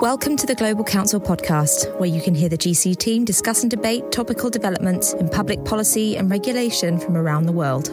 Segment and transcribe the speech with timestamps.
[0.00, 3.70] Welcome to the Global Counsel podcast, where you can hear the GC team discuss and
[3.70, 7.88] debate topical developments in public policy and regulation from around the world.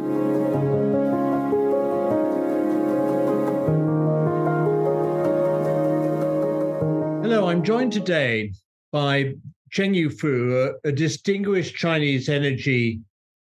[7.24, 8.54] Hello, I'm joined today
[8.92, 9.34] by
[9.74, 13.00] Chengyu Fu, a, a distinguished Chinese energy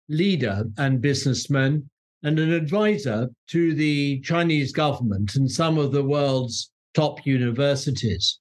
[0.08, 1.86] leader and businessman,
[2.22, 8.40] and an advisor to the Chinese government and some of the world's top universities.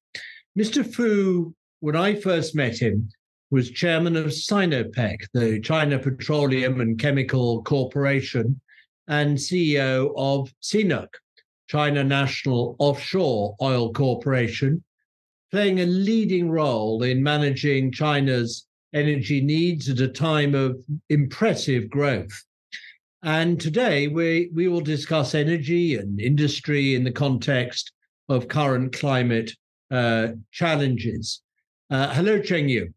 [0.58, 0.86] Mr.
[0.86, 3.10] Fu, when I first met him,
[3.50, 8.62] was chairman of Sinopec, the China Petroleum and Chemical Corporation,
[9.08, 11.08] and CEO of CNOOC,
[11.68, 14.84] China National Offshore Oil Corporation,
[15.50, 20.78] playing a leading role in managing China's energy needs at a time of
[21.10, 22.44] impressive growth.
[23.24, 27.92] And today we, we will discuss energy and industry in the context
[28.30, 29.52] of current climate
[29.94, 31.42] uh, challenges.
[31.90, 32.92] Uh, hello, Chengyu.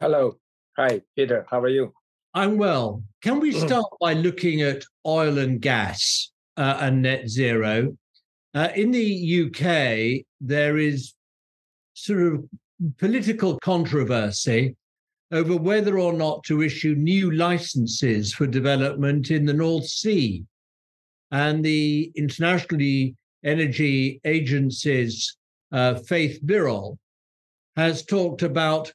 [0.00, 0.36] Hello.
[0.76, 1.46] Hi, Peter.
[1.48, 1.94] How are you?
[2.34, 3.02] I'm well.
[3.22, 7.96] Can we start by looking at oil and gas uh, and net zero?
[8.54, 11.14] Uh, in the UK, there is
[11.94, 12.44] sort of
[12.98, 14.76] political controversy
[15.32, 20.44] over whether or not to issue new licenses for development in the North Sea.
[21.30, 25.36] And the internationally Energy Agency's
[25.72, 26.98] uh, Fatih Birol
[27.76, 28.92] has talked about,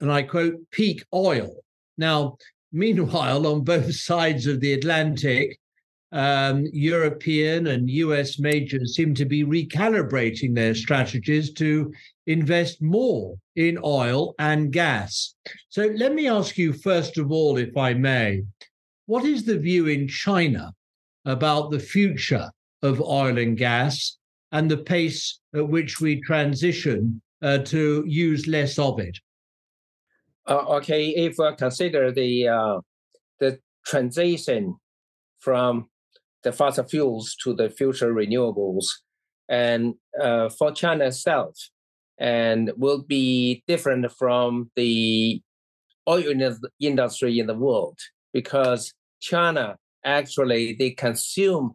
[0.00, 1.56] and I quote, peak oil.
[1.98, 2.36] Now,
[2.72, 5.58] meanwhile, on both sides of the Atlantic,
[6.14, 11.92] um, European and US majors seem to be recalibrating their strategies to
[12.28, 15.34] invest more in oil and gas.
[15.70, 18.44] So let me ask you, first of all, if I may,
[19.06, 20.72] what is the view in China
[21.24, 22.48] about the future
[22.82, 24.16] of oil and gas
[24.54, 29.18] and the pace at which we transition uh, to use less of it?
[30.48, 32.78] Uh, okay, if we consider the uh,
[33.40, 34.76] the transition
[35.40, 35.88] from
[36.44, 38.86] the fossil fuels to the future renewables,
[39.48, 41.58] and uh, for China itself,
[42.18, 45.42] and will be different from the
[46.08, 46.32] oil
[46.78, 47.98] industry in the world
[48.32, 51.74] because China actually they consume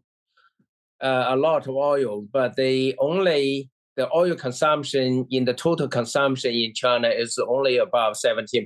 [1.02, 6.54] uh, a lot of oil, but they only the oil consumption in the total consumption
[6.54, 8.66] in China is only about 17%.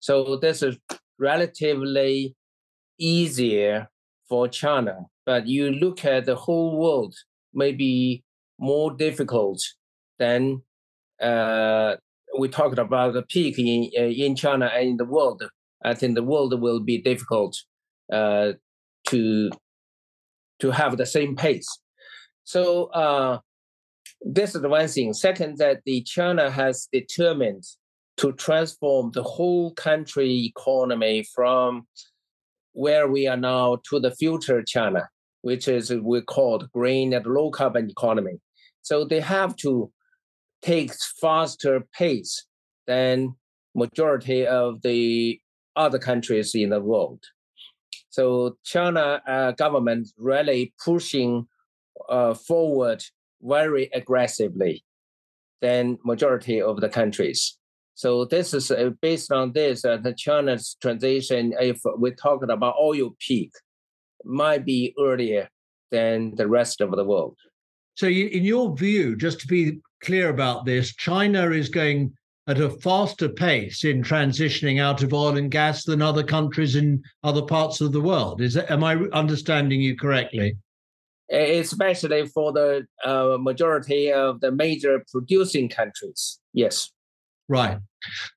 [0.00, 0.76] So this is
[1.18, 2.36] relatively
[2.98, 3.88] easier
[4.28, 5.06] for China.
[5.24, 7.14] But you look at the whole world,
[7.54, 8.22] maybe
[8.58, 9.62] more difficult
[10.18, 10.62] than
[11.20, 11.96] uh,
[12.38, 15.42] we talked about the peak in, uh, in China and in the world.
[15.84, 17.56] I think the world will be difficult
[18.12, 18.52] uh,
[19.08, 19.50] to
[20.62, 21.68] to have the same pace.
[22.44, 23.38] So uh,
[24.20, 25.12] this is one thing.
[25.12, 27.64] Second, that the China has determined
[28.18, 31.86] to transform the whole country economy from
[32.72, 35.08] where we are now to the future China,
[35.40, 38.38] which is we call green and low carbon economy.
[38.82, 39.90] So they have to
[40.62, 42.46] take faster pace
[42.86, 43.34] than
[43.74, 45.40] majority of the
[45.74, 47.24] other countries in the world.
[48.12, 51.46] So China uh, government really pushing
[52.10, 53.02] uh, forward
[53.40, 54.84] very aggressively
[55.62, 57.56] than majority of the countries.
[57.94, 62.74] So this is uh, based on this, uh, the China's transition, if we're talking about
[62.78, 63.52] oil peak,
[64.26, 65.48] might be earlier
[65.90, 67.38] than the rest of the world.
[67.94, 72.12] So, you, in your view, just to be clear about this, China is going
[72.48, 77.02] at a faster pace in transitioning out of oil and gas than other countries in
[77.22, 78.40] other parts of the world.
[78.40, 80.56] Is that, am I understanding you correctly?
[81.30, 86.40] Especially for the uh, majority of the major producing countries.
[86.52, 86.90] Yes.
[87.48, 87.78] Right.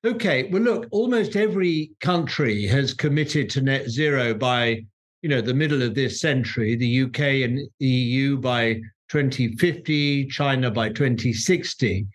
[0.04, 0.48] Okay.
[0.50, 4.84] Well, look, almost every country has committed to net zero by,
[5.22, 6.76] you know, the middle of this century.
[6.76, 12.06] The UK and EU by 2050, China by 2060.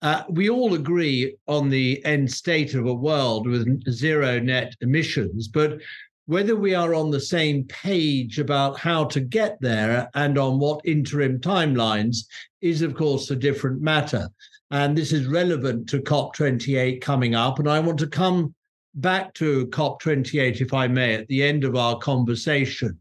[0.00, 5.48] Uh, we all agree on the end state of a world with zero net emissions,
[5.48, 5.78] but
[6.26, 10.80] whether we are on the same page about how to get there and on what
[10.84, 12.24] interim timelines
[12.60, 14.28] is, of course, a different matter.
[14.70, 17.58] And this is relevant to COP28 coming up.
[17.58, 18.54] And I want to come
[18.94, 22.98] back to COP28, if I may, at the end of our conversation.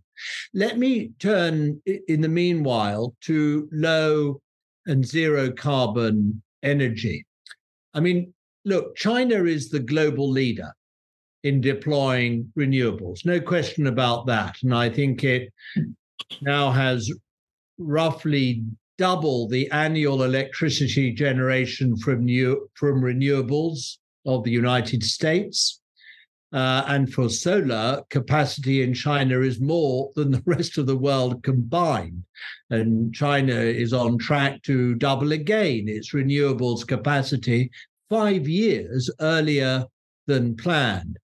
[0.53, 4.41] Let me turn, in the meanwhile, to low
[4.85, 7.25] and zero carbon energy.
[7.93, 8.33] I mean,
[8.65, 10.71] look, China is the global leader
[11.43, 13.25] in deploying renewables.
[13.25, 14.55] No question about that.
[14.63, 15.51] And I think it
[16.41, 17.11] now has
[17.77, 18.63] roughly
[18.97, 25.80] double the annual electricity generation from new from renewables of the United States.
[26.53, 31.41] Uh, and for solar, capacity in China is more than the rest of the world
[31.43, 32.23] combined.
[32.69, 37.71] And China is on track to double again its renewables capacity
[38.09, 39.85] five years earlier
[40.27, 41.17] than planned.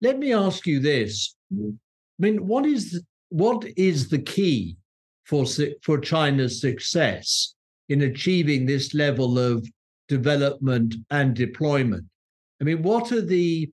[0.00, 1.34] Let me ask you this.
[1.52, 1.72] I
[2.18, 4.76] mean, what is what is the key
[5.24, 5.44] for
[5.82, 7.54] for China's success
[7.88, 9.66] in achieving this level of
[10.08, 12.04] development and deployment?
[12.60, 13.68] I mean, what are the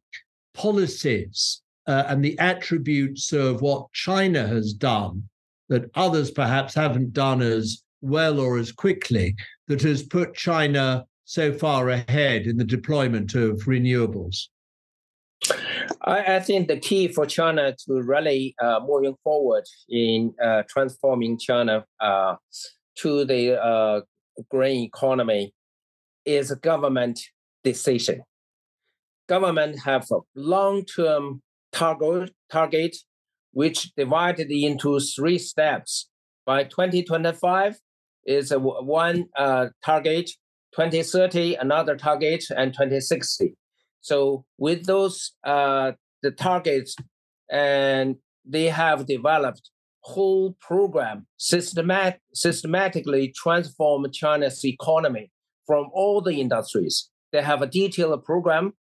[0.53, 5.23] policies uh, and the attributes of what China has done
[5.69, 9.35] that others perhaps haven't done as well or as quickly
[9.67, 14.47] that has put China so far ahead in the deployment of renewables?
[16.03, 21.37] I, I think the key for China to really uh, moving forward in uh, transforming
[21.37, 22.35] China uh,
[22.97, 24.01] to the uh,
[24.49, 25.53] green economy
[26.25, 27.19] is a government
[27.63, 28.23] decision
[29.27, 31.41] government have a long-term
[31.71, 32.97] target, target
[33.53, 36.09] which divided into three steps.
[36.45, 37.77] By 2025
[38.25, 40.31] is a one uh, target,
[40.75, 43.55] 2030 another target, and 2060.
[44.01, 45.93] So with those uh,
[46.23, 46.95] the targets,
[47.51, 48.15] and
[48.45, 49.69] they have developed
[50.03, 55.31] whole program systematic, systematically transform China's economy
[55.67, 57.09] from all the industries.
[57.31, 58.73] They have a detailed program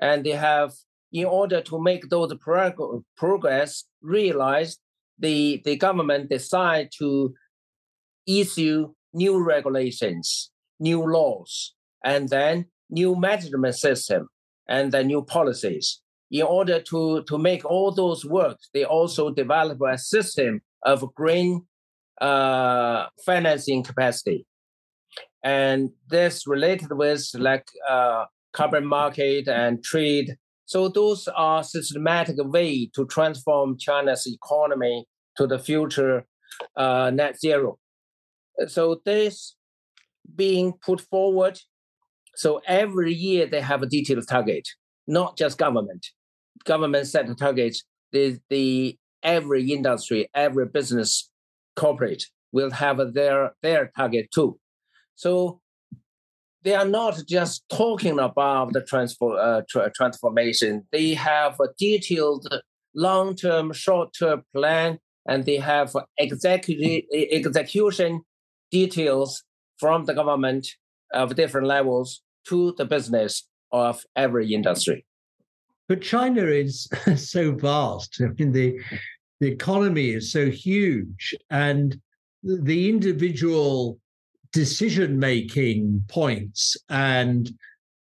[0.00, 0.72] and they have
[1.12, 4.78] in order to make those prog- progress realized
[5.18, 7.34] the, the government decide to
[8.26, 10.50] issue new regulations
[10.80, 11.74] new laws
[12.04, 14.28] and then new management system
[14.68, 16.00] and then new policies.
[16.30, 21.66] In order to, to make all those work they also develop a system of green
[22.20, 24.46] uh, financing capacity.
[25.42, 30.36] And this related with like uh, carbon market and trade.
[30.66, 35.06] So those are systematic way to transform China's economy
[35.36, 36.26] to the future
[36.76, 37.78] uh, net zero.
[38.66, 39.56] So this
[40.36, 41.58] being put forward.
[42.36, 44.68] So every year they have a detailed target,
[45.06, 46.06] not just government.
[46.64, 47.82] Government set the targets.
[48.12, 51.30] The, the every industry, every business,
[51.76, 54.58] corporate will have their their target too.
[55.14, 55.60] So
[56.62, 60.86] they are not just talking about the transfer, uh, tra- transformation.
[60.92, 62.46] They have a detailed
[62.94, 68.22] long-term, short-term plan, and they have executive execution
[68.70, 69.44] details
[69.78, 70.66] from the government
[71.12, 75.06] of different levels to the business of every industry.
[75.88, 78.20] But China is so vast.
[78.20, 78.80] I mean, the
[79.40, 81.98] the economy is so huge, and
[82.42, 83.98] the individual
[84.52, 87.52] decision making points and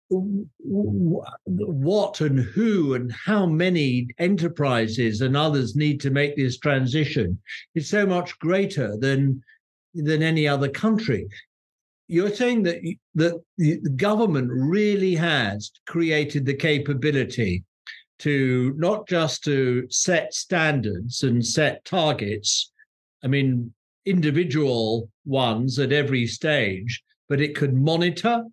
[0.08, 7.38] what and who and how many enterprises and others need to make this transition
[7.74, 9.42] is so much greater than
[9.94, 11.26] than any other country.
[12.06, 12.76] You're saying that
[13.16, 17.64] that the government really has created the capability
[18.20, 22.70] to not just to set standards and set targets.
[23.24, 23.74] I mean
[24.06, 28.44] individual ones at every stage, but it can monitor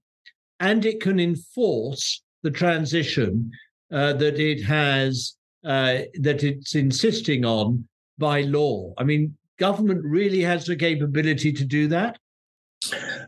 [0.60, 3.52] and it can enforce the transition
[3.92, 8.94] uh, that it has uh, that it's insisting on by law.
[8.98, 12.18] I mean, government really has the capability to do that.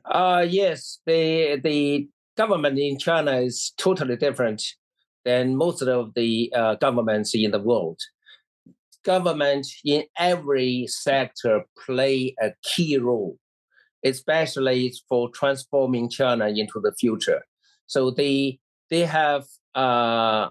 [0.03, 4.62] Uh, yes, the the government in China is totally different
[5.24, 8.00] than most of the uh, governments in the world
[9.06, 13.38] government in every sector play a key role,
[14.04, 17.44] especially for transforming China into the future.
[17.88, 18.60] So they
[18.90, 19.46] they have
[19.76, 20.50] uh,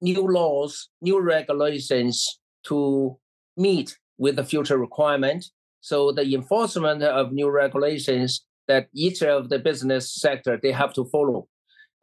[0.00, 3.16] new laws, new regulations to
[3.56, 5.44] meet with the future requirement.
[5.80, 11.04] So the enforcement of new regulations that each of the business sector they have to
[11.06, 11.48] follow.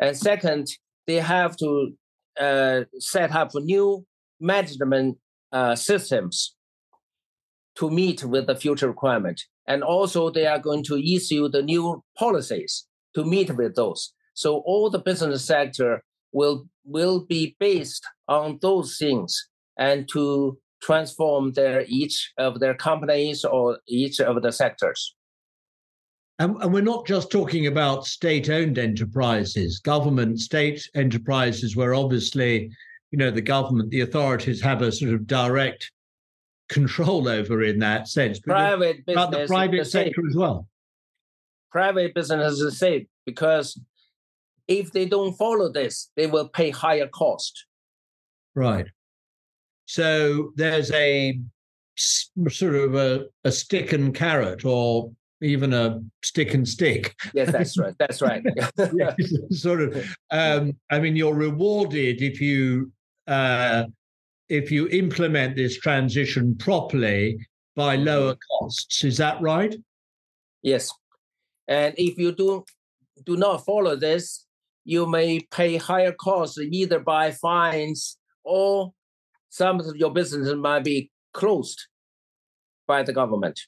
[0.01, 0.67] And second,
[1.07, 1.93] they have to
[2.39, 4.05] uh, set up a new
[4.39, 5.17] management
[5.51, 6.55] uh, systems
[7.75, 9.41] to meet with the future requirement.
[9.67, 14.13] And also they are going to issue the new policies to meet with those.
[14.33, 21.53] So all the business sector will will be based on those things and to transform
[21.53, 25.15] their each of their companies or each of the sectors.
[26.39, 32.71] And, and we're not just talking about state-owned enterprises, government state enterprises where obviously
[33.11, 35.91] you know the government the authorities have a sort of direct
[36.69, 38.39] control over in that sense.
[38.39, 40.67] But private business, the private sector as well.
[41.71, 43.79] Private business is the same because
[44.67, 47.65] if they don't follow this, they will pay higher cost.
[48.55, 48.87] Right.
[49.85, 51.39] So there's a
[51.97, 55.11] sort of a, a stick and carrot or
[55.41, 57.15] even a stick and stick.
[57.33, 57.95] Yes, that's right.
[57.97, 58.43] That's right.
[59.51, 60.05] sort of.
[60.31, 62.91] Um, I mean, you're rewarded if you
[63.29, 63.85] uh,
[64.49, 67.37] if you implement this transition properly
[67.75, 69.03] by lower costs.
[69.03, 69.75] Is that right?
[70.63, 70.91] Yes.
[71.67, 72.65] And if you do
[73.25, 74.45] do not follow this,
[74.83, 78.91] you may pay higher costs either by fines or
[79.49, 81.79] some of your businesses might be closed
[82.87, 83.59] by the government.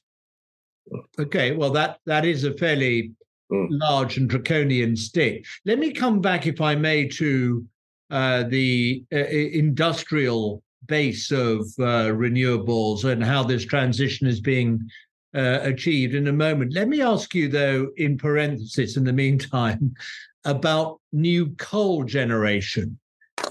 [1.18, 3.12] Okay, well that that is a fairly
[3.52, 3.66] mm.
[3.70, 5.46] large and draconian stick.
[5.64, 7.64] Let me come back, if I may, to
[8.12, 14.86] uh, the uh, industrial base of uh, renewables and how this transition is being
[15.34, 16.74] uh, achieved in a moment.
[16.74, 19.94] Let me ask you, though, in parenthesis, in the meantime,
[20.44, 22.98] about new coal generation.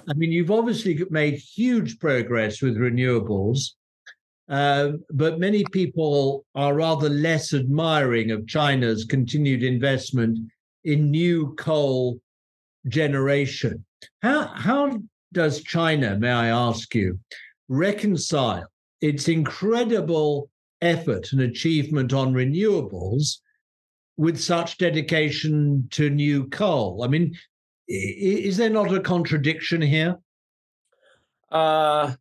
[0.08, 3.72] I mean, you've obviously made huge progress with renewables,
[4.48, 10.38] uh, but many people are rather less admiring of China's continued investment
[10.84, 12.20] in new coal
[12.88, 13.86] generation.
[14.22, 15.00] How, how
[15.34, 17.20] does China, may I ask you,
[17.68, 18.66] reconcile
[19.02, 20.50] its incredible
[20.82, 23.38] effort and achievement on renewables
[24.18, 27.04] with such dedication to new coal?
[27.04, 27.36] I mean,
[27.88, 30.18] is there not a contradiction here?
[31.52, 32.14] Uh,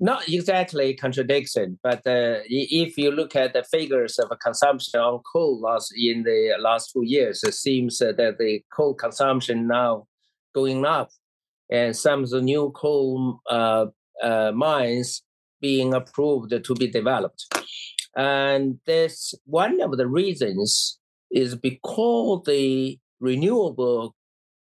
[0.00, 5.60] not exactly contradiction, but uh, if you look at the figures of consumption on coal
[5.60, 10.06] last in the last two years, it seems that the coal consumption now
[10.54, 11.10] going up,
[11.70, 13.86] and some of the new coal uh,
[14.22, 15.22] uh, mines
[15.60, 17.44] being approved to be developed.
[18.16, 20.98] And this one of the reasons
[21.30, 24.14] is because the renewable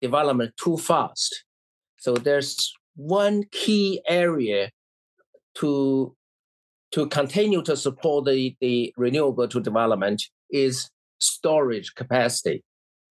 [0.03, 1.45] development too fast.
[1.99, 4.71] So there's one key area
[5.57, 6.15] to
[6.93, 12.63] to continue to support the, the renewable to development is storage capacity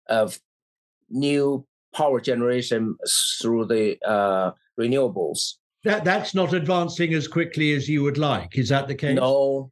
[0.10, 0.40] of
[1.10, 1.64] new
[1.94, 2.96] power generation
[3.40, 5.54] through the uh, renewables.
[5.84, 8.58] That that's not advancing as quickly as you would like.
[8.58, 9.16] Is that the case?
[9.16, 9.72] No,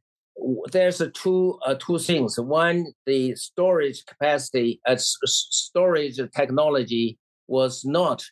[0.72, 2.38] there's a two uh, two things.
[2.38, 7.18] One, the storage capacity, uh, storage technology
[7.48, 8.24] was not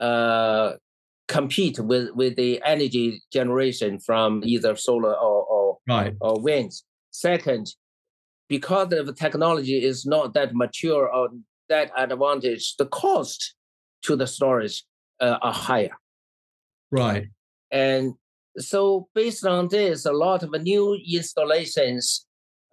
[0.00, 0.74] uh,
[1.28, 6.14] compete with, with the energy generation from either solar or or, right.
[6.20, 6.72] or wind.
[7.10, 7.68] Second,
[8.48, 11.28] because the technology is not that mature or
[11.68, 13.54] that advantage, the cost
[14.02, 14.84] to the storage
[15.20, 15.96] uh, are higher.
[16.90, 17.26] Right.
[17.70, 18.14] And
[18.56, 22.26] so based on this, a lot of new installations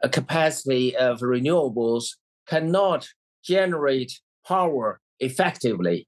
[0.04, 2.16] uh, capacity of renewables
[2.48, 3.08] cannot
[3.44, 6.08] generate power effectively.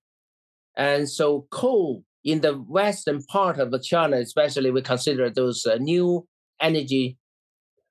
[0.75, 6.27] And so coal in the western part of China, especially we consider those uh, new
[6.62, 7.17] energy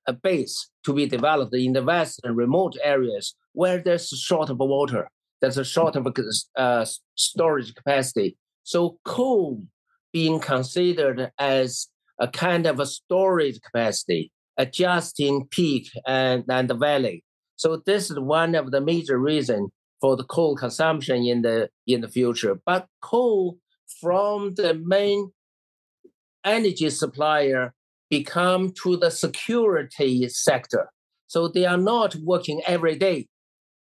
[0.07, 5.09] uh, base to be developed in the western remote areas where there's short of water,
[5.41, 6.07] there's a short of
[6.55, 8.37] uh, storage capacity.
[8.63, 9.63] So coal
[10.13, 11.87] being considered as
[12.19, 17.23] a kind of a storage capacity, adjusting peak and, and the valley.
[17.55, 19.69] So this is one of the major reasons
[19.99, 22.59] for the coal consumption in the in the future.
[22.65, 23.57] But coal
[24.01, 25.31] from the main
[26.43, 27.73] energy supplier
[28.09, 30.89] become to the security sector.
[31.27, 33.27] So they are not working every day.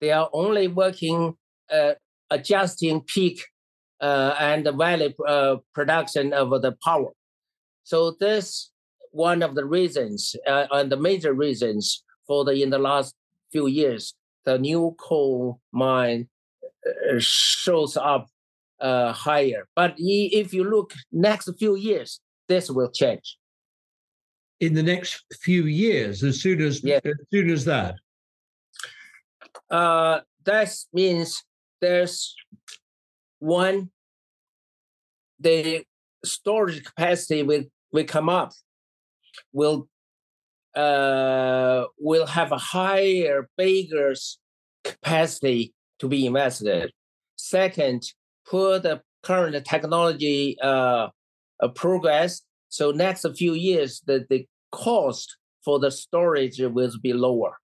[0.02, 1.36] They are only working
[1.72, 1.94] uh,
[2.30, 3.44] adjusting peak
[4.02, 7.12] uh, and valley uh, production of the power.
[7.84, 8.72] So this
[9.12, 13.16] one of the reasons uh, and the major reasons for the in the last
[13.52, 16.28] few years, the new coal mine
[16.86, 18.28] uh, shows up
[18.80, 19.68] uh, higher.
[19.76, 23.38] But if you look next few years, this will change.
[24.60, 27.02] In the next few years, as soon as yes.
[27.06, 27.96] as soon as that.
[29.70, 31.44] Uh, that means
[31.82, 32.36] there's
[33.40, 33.90] one.
[35.40, 35.84] The
[36.24, 38.54] storage capacity will will come up.
[39.52, 39.90] Will
[40.76, 44.14] uh, will have a higher, bigger
[44.84, 46.92] capacity to be invested.
[47.36, 48.04] Second,
[48.50, 51.08] put the current technology uh,
[51.62, 52.42] uh, progress.
[52.70, 57.58] So next few years, the, the cost for the storage will be lower,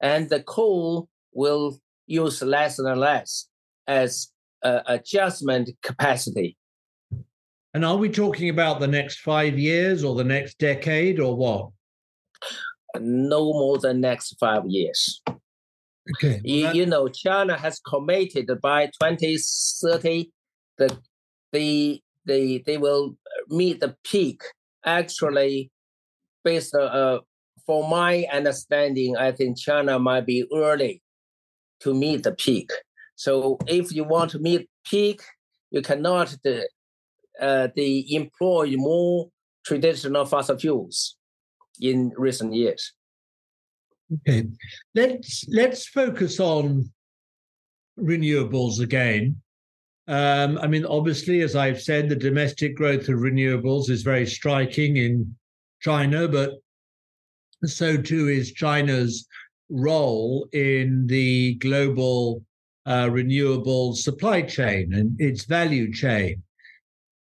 [0.00, 3.48] and the coal will use less and less
[3.86, 4.28] as
[4.62, 6.56] uh, adjustment capacity.
[7.74, 11.70] And are we talking about the next five years or the next decade or what?
[12.98, 15.20] No more than next five years.
[16.14, 16.40] Okay.
[16.44, 20.30] You, you know, China has committed by 2030
[20.78, 20.96] that
[21.52, 23.16] the they they will
[23.48, 24.42] meet the peak.
[24.84, 25.70] Actually,
[26.44, 27.18] based on uh,
[27.66, 31.02] for my understanding, I think China might be early
[31.80, 32.70] to meet the peak.
[33.16, 35.22] So if you want to meet peak,
[35.70, 36.68] you cannot the
[37.40, 39.28] uh, the employ more
[39.64, 41.16] traditional fossil fuels
[41.80, 42.92] in recent years.
[44.12, 44.46] Okay,
[44.94, 46.90] let's let's focus on
[47.98, 49.40] renewables again.
[50.08, 54.96] Um, I mean, obviously, as I've said, the domestic growth of renewables is very striking
[54.96, 55.34] in
[55.80, 56.52] China, but
[57.64, 59.26] so too is China's
[59.68, 62.44] role in the global
[62.86, 66.42] uh, renewable supply chain and its value chain.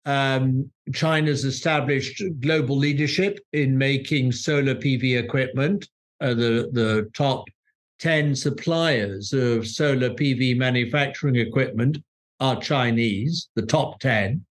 [0.04, 5.88] Um, China's established global leadership in making solar PV equipment.
[6.20, 7.44] Uh, the, the top
[8.00, 11.98] 10 suppliers of solar PV manufacturing equipment
[12.40, 14.44] are Chinese, the top 10.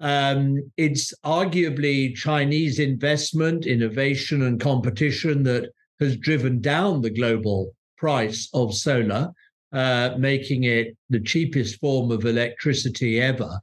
[0.00, 8.48] Um, it's arguably Chinese investment, innovation, and competition that has driven down the global price
[8.54, 9.32] of solar,
[9.72, 13.60] uh, making it the cheapest form of electricity ever.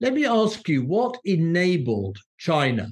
[0.00, 2.88] Let me ask you what enabled China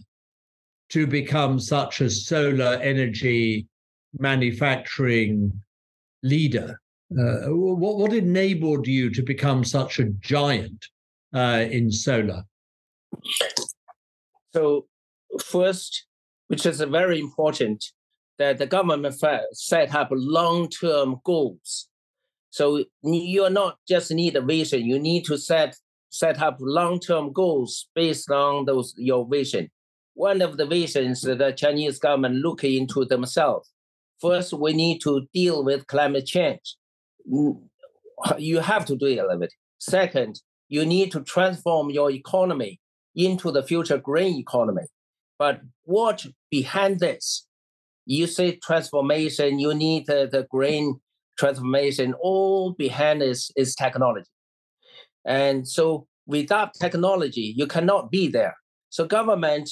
[0.93, 3.67] to become such a solar energy
[4.19, 5.53] manufacturing
[6.23, 6.81] leader?
[7.11, 10.87] Uh, what, what enabled you to become such a giant
[11.35, 12.43] uh, in solar?
[14.55, 14.87] So,
[15.43, 16.07] first,
[16.49, 17.85] which is very important,
[18.39, 19.15] that the government
[19.53, 21.89] set up long-term goals.
[22.51, 25.77] So you are not just need a vision; you need to set
[26.11, 29.71] set up long-term goals based on those your vision.
[30.15, 33.71] One of the visions that the Chinese government look into themselves.
[34.21, 36.77] First, we need to deal with climate change.
[37.31, 37.63] Mm,
[38.39, 39.53] you have to do it a little bit.
[39.79, 42.79] Second, you need to transform your economy
[43.15, 44.83] into the future green economy.
[45.39, 47.47] But what behind this?
[48.07, 51.01] You say transformation, you need the green
[51.39, 52.15] transformation.
[52.21, 54.29] All behind this is technology.
[55.25, 58.57] And so without technology, you cannot be there.
[58.91, 59.71] So government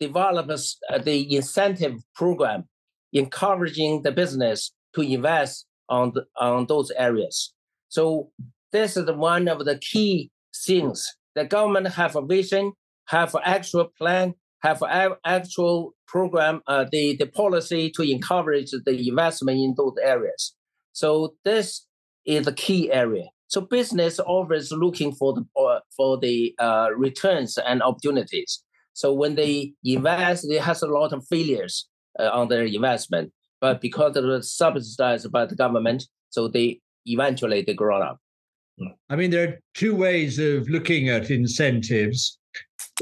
[0.00, 2.64] develops uh, the incentive program
[3.12, 7.52] encouraging the business to invest on, the, on those areas.
[7.88, 8.30] So
[8.72, 10.30] this is one of the key
[10.66, 11.06] things.
[11.34, 12.72] The government have a vision,
[13.06, 19.08] have an actual plan, have an actual program, uh, the, the policy to encourage the
[19.08, 20.54] investment in those areas.
[20.92, 21.86] So this
[22.26, 23.26] is the key area.
[23.48, 28.62] So business always looking for the uh, for the uh, returns and opportunities.
[28.94, 33.80] So when they invest, they has a lot of failures uh, on their investment, but
[33.80, 38.18] because it was subsidized by the government, so they eventually they grow up.
[39.08, 42.38] I mean, there are two ways of looking at incentives.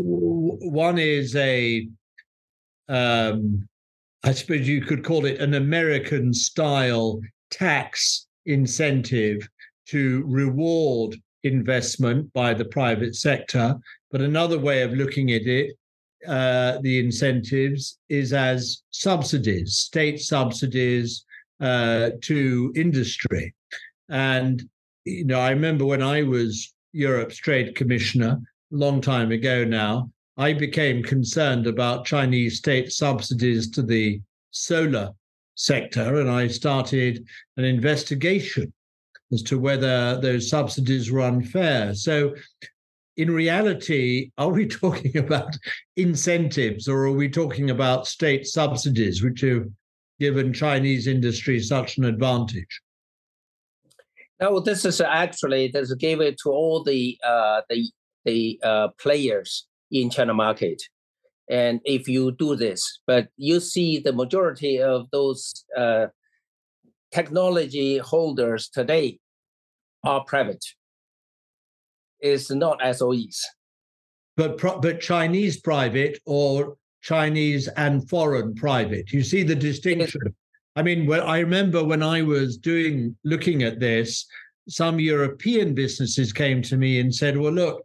[0.00, 1.88] One is a,
[2.88, 3.68] um,
[4.24, 7.20] I suppose you could call it an American style
[7.50, 9.48] tax incentive
[9.86, 13.76] to reward investment by the private sector.
[14.10, 15.76] But another way of looking at it,
[16.26, 21.24] uh, the incentives, is as subsidies, state subsidies
[21.60, 23.54] uh, to industry.
[24.08, 24.68] And
[25.04, 28.38] you know, I remember when I was Europe's trade commissioner
[28.72, 35.10] a long time ago now, I became concerned about Chinese state subsidies to the solar
[35.54, 38.72] sector, and I started an investigation
[39.32, 41.94] as to whether those subsidies were unfair.
[41.94, 42.34] So,
[43.18, 45.54] in reality, are we talking about
[45.96, 49.66] incentives or are we talking about state subsidies, which have
[50.18, 52.80] given Chinese industry such an advantage?
[54.40, 57.90] No, this is actually this gave it to all the uh, the
[58.24, 60.80] the uh, players in China market,
[61.50, 66.06] and if you do this, but you see the majority of those uh,
[67.12, 69.18] technology holders today
[70.04, 70.64] are private.
[72.20, 73.40] It's not SOEs.
[74.36, 79.12] But but Chinese private or Chinese and foreign private.
[79.12, 80.34] You see the distinction.
[80.76, 84.26] I mean, well, I remember when I was doing looking at this,
[84.68, 87.84] some European businesses came to me and said, "Well, look,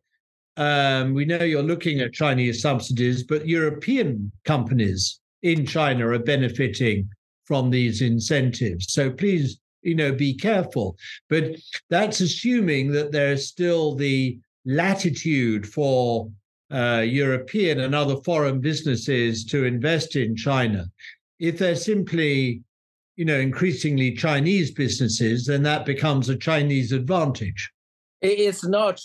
[0.57, 7.09] um, we know you're looking at Chinese subsidies, but European companies in China are benefiting
[7.45, 8.93] from these incentives.
[8.93, 10.97] So please, you know, be careful."
[11.29, 11.55] But
[11.89, 16.31] that's assuming that there's still the latitude for
[16.71, 20.85] uh, European and other foreign businesses to invest in China.
[21.39, 22.63] If they're simply,
[23.15, 27.71] you know, increasingly Chinese businesses, then that becomes a Chinese advantage.
[28.21, 28.99] It's not.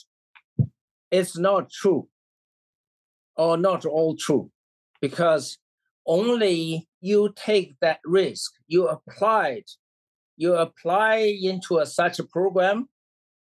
[1.10, 2.06] It's not true,
[3.36, 4.50] or not all true,
[5.00, 5.58] because
[6.06, 8.52] only you take that risk.
[8.66, 9.70] You apply it.
[10.38, 12.88] You apply into a, such a program,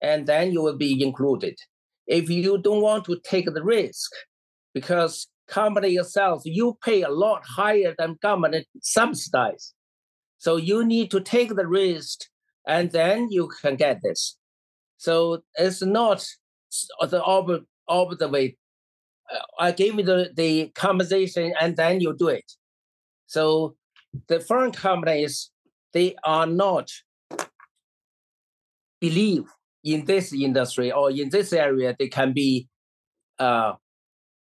[0.01, 1.55] and then you will be included
[2.07, 4.11] if you don't want to take the risk,
[4.73, 9.73] because company yourself, you pay a lot higher than government subsidize.
[10.37, 12.21] So you need to take the risk
[12.67, 14.37] and then you can get this.
[14.97, 16.27] So it's not
[17.01, 17.65] uh, the ob-
[18.31, 18.57] way.
[19.31, 22.51] Uh, I give you the, the compensation and then you do it.
[23.27, 23.75] So
[24.27, 25.51] the foreign companies,
[25.95, 26.89] they are not
[28.99, 29.45] believe
[29.83, 32.67] in this industry or in this area, they can be
[33.39, 33.73] uh,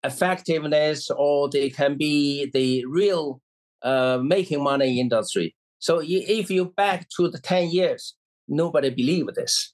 [0.03, 3.39] effectiveness or they can be the real
[3.83, 5.55] uh, making money industry.
[5.79, 8.15] So if you back to the 10 years,
[8.47, 9.73] nobody believe this.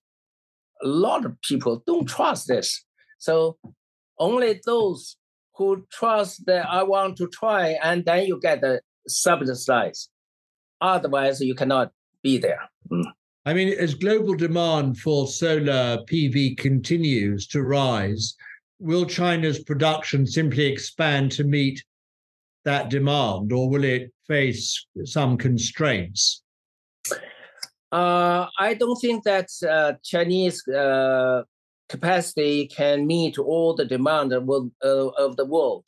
[0.84, 2.84] A lot of people don't trust this.
[3.20, 3.58] So
[4.18, 5.18] only those
[5.56, 10.10] who trust that I want to try and then you get the subsidized.
[10.82, 11.92] Otherwise, you cannot
[12.24, 12.70] be there.
[12.92, 13.06] Mm.
[13.46, 18.36] I mean, as global demand for solar PV continues to rise,
[18.80, 21.84] will China's production simply expand to meet
[22.66, 26.44] that demand, or will it face some constraints?
[27.92, 31.44] Uh, I don't think that uh, Chinese uh,
[31.88, 35.86] capacity can meet all the demand of, uh, of the world.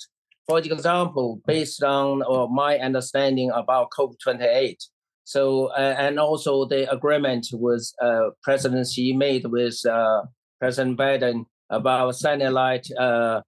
[0.51, 4.75] For example, based on uh, my understanding about COP28,
[5.23, 10.23] so uh, and also the agreement with uh, President Xi made with uh,
[10.59, 13.39] President Biden about satellite uh,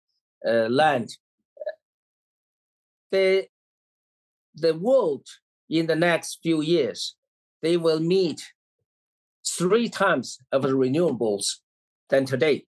[0.48, 1.10] uh, land.
[3.12, 3.48] The
[4.56, 5.28] the world
[5.70, 7.18] in the next few years,
[7.62, 8.54] they will meet
[9.46, 11.60] three times of the renewables
[12.10, 12.64] than today.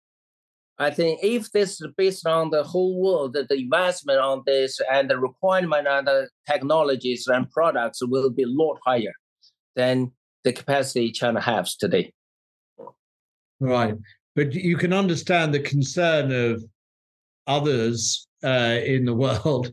[0.77, 5.09] I think if this is based on the whole world, the, investment on this and
[5.09, 9.13] the requirement on the technologies and products will be a lot higher
[9.75, 10.11] than
[10.43, 12.11] the capacity China has today.
[13.59, 13.95] Right.
[14.35, 16.63] But you can understand the concern of
[17.47, 19.13] others uh, in the
[19.45, 19.71] world,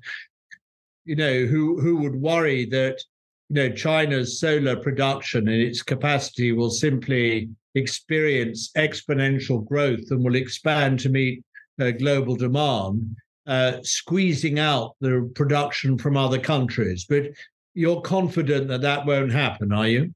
[1.04, 3.02] you know, who, who would worry that,
[3.48, 10.34] you know, China's solar production and its capacity will simply experience exponential growth and will
[10.34, 11.42] expand to meet
[11.80, 17.06] uh, global demand, uh, squeezing out the production from other countries.
[17.08, 17.30] But
[17.74, 20.14] you're confident that that won't happen, are you?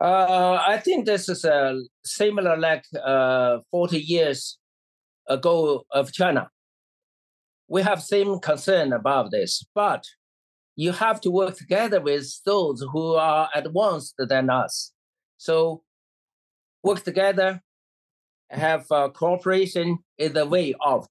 [0.00, 4.58] Uh, I think this is a similar like uh, 40 years
[5.28, 6.48] ago of China.
[7.68, 10.04] We have same concern about this, but
[10.74, 14.92] you have to work together with those who are advanced than us.
[15.40, 15.84] So
[16.82, 17.62] work together,
[18.50, 21.08] have uh, cooperation is the way out.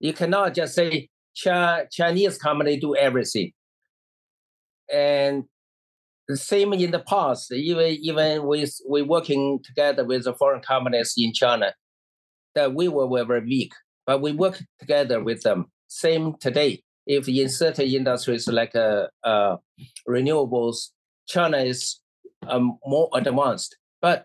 [0.00, 3.52] You cannot just say Chinese company do everything.
[4.92, 5.44] And
[6.28, 11.32] same in the past, even even with we working together with the foreign companies in
[11.32, 11.72] China,
[12.56, 13.72] that we were very weak,
[14.06, 15.66] but we work together with them.
[15.86, 16.82] Same today.
[17.06, 19.58] If in certain industries like uh, uh,
[20.08, 20.88] renewables,
[21.28, 22.01] China is
[22.48, 24.24] um, more advanced, but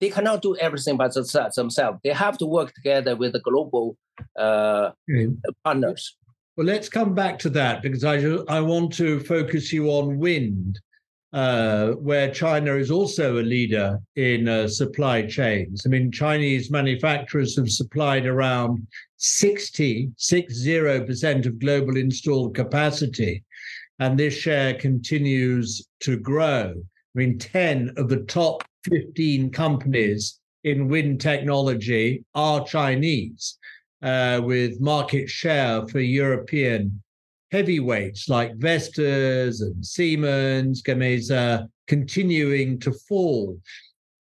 [0.00, 1.58] they cannot do everything by themselves.
[2.04, 3.96] They have to work together with the global
[4.38, 5.38] uh, mm.
[5.64, 6.16] partners.
[6.56, 8.16] Well, let's come back to that because I,
[8.48, 10.80] I want to focus you on wind,
[11.32, 15.82] uh, where China is also a leader in uh, supply chains.
[15.84, 18.86] I mean, Chinese manufacturers have supplied around
[19.18, 23.44] 60, 60% of global installed capacity,
[23.98, 26.74] and this share continues to grow.
[27.16, 33.56] I mean, 10 of the top 15 companies in wind technology are Chinese,
[34.02, 37.02] uh, with market share for European
[37.52, 43.58] heavyweights like Vestas and Siemens, Gamesa continuing to fall.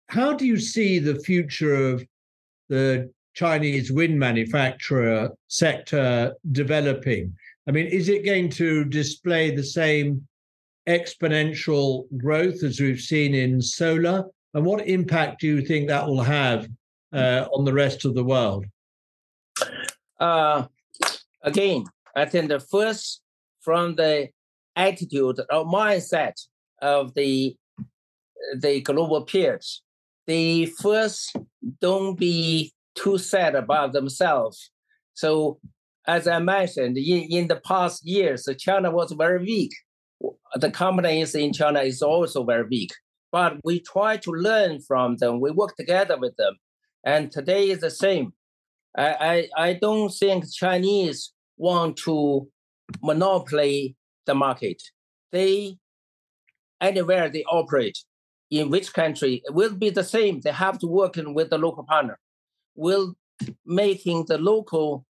[0.07, 2.05] How do you see the future of
[2.69, 7.35] the Chinese wind manufacturer sector developing?
[7.67, 10.25] I mean, is it going to display the same
[10.87, 14.25] exponential growth as we've seen in solar?
[14.53, 16.67] And what impact do you think that will have
[17.13, 18.65] uh, on the rest of the world?
[20.19, 20.65] Uh,
[21.43, 23.21] again, I think the first
[23.61, 24.29] from the
[24.75, 26.33] attitude or mindset
[26.81, 27.55] of the
[28.59, 29.81] the global peers,
[30.27, 31.35] they first
[31.81, 34.71] don't be too sad about themselves.
[35.13, 35.59] So
[36.07, 39.73] as I mentioned, in, in the past years, China was very weak.
[40.55, 42.91] The companies in China is also very weak.
[43.31, 45.41] But we try to learn from them.
[45.41, 46.55] We work together with them.
[47.03, 48.33] And today is the same.
[48.97, 52.47] I, I, I don't think Chinese want to
[53.01, 54.81] monopoly the market.
[55.31, 55.77] They
[56.81, 57.97] anywhere they operate,
[58.51, 60.41] in which country, will be the same.
[60.41, 62.19] They have to work with the local partner.
[62.75, 63.15] Will
[63.65, 65.05] making the local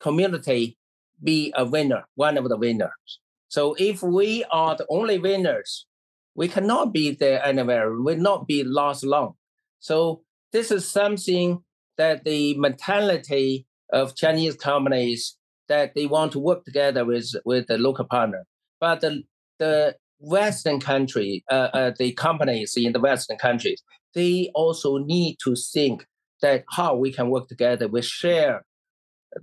[0.00, 0.78] community
[1.22, 3.20] be a winner, one of the winners.
[3.48, 5.86] So if we are the only winners,
[6.34, 9.34] we cannot be there anywhere, We will not be lost long.
[9.80, 11.64] So this is something
[11.96, 15.36] that the mentality of Chinese companies
[15.68, 18.46] that they want to work together with, with the local partner.
[18.80, 19.22] But the,
[19.58, 23.82] the Western country, uh, uh, the companies in the Western countries,
[24.14, 26.06] they also need to think
[26.40, 28.64] that how we can work together, we share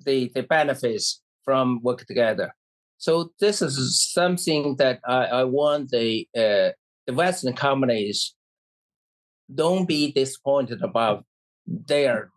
[0.06, 2.54] the, the benefits from work together.
[2.98, 6.72] So this is something that I, I want the uh,
[7.06, 8.34] the Western companies
[9.54, 11.26] don't be disappointed about
[11.68, 12.32] their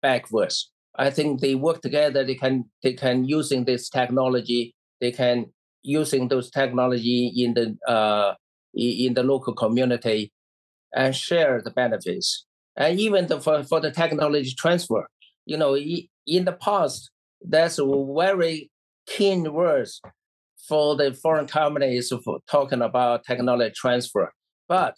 [0.00, 0.70] backwards.
[0.96, 2.24] I think they work together.
[2.24, 4.74] They can they can using this technology.
[5.00, 5.46] They can
[5.82, 8.34] using those technology in the uh,
[8.74, 10.32] in the local community
[10.94, 12.46] and share the benefits.
[12.76, 15.08] And even the, for for the technology transfer,
[15.44, 17.10] you know, in the past,
[17.42, 18.70] that's very
[19.06, 20.00] keen words
[20.68, 24.32] for the foreign companies for talking about technology transfer.
[24.68, 24.96] But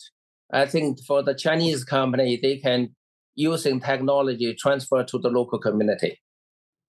[0.52, 2.94] I think for the Chinese company, they can
[3.34, 6.18] using technology transfer to the local community.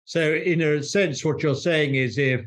[0.05, 2.45] So, in a sense, what you're saying is if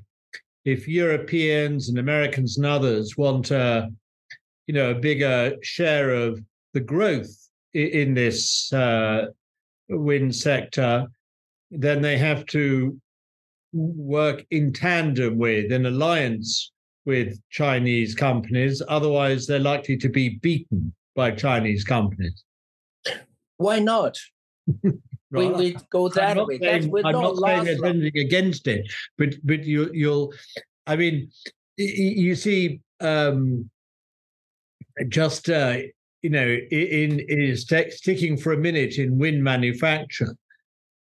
[0.64, 3.88] if Europeans and Americans and others want a
[4.66, 6.40] you know a bigger share of
[6.72, 7.30] the growth
[7.74, 9.26] in, this uh,
[9.88, 11.06] wind sector,
[11.70, 13.00] then they have to
[13.72, 16.72] work in tandem with, in alliance
[17.04, 18.83] with Chinese companies.
[18.88, 22.44] Otherwise, they're likely to be beaten by Chinese companies.
[23.56, 24.16] Why not?
[24.83, 26.59] we, we go that way.
[26.59, 30.33] Saying, I'm not saying there's anything against it, but but you you'll.
[30.87, 31.30] I mean,
[31.76, 33.70] you see, um,
[35.09, 35.78] just uh,
[36.22, 40.35] you know, in is sticking for a minute in wind manufacture.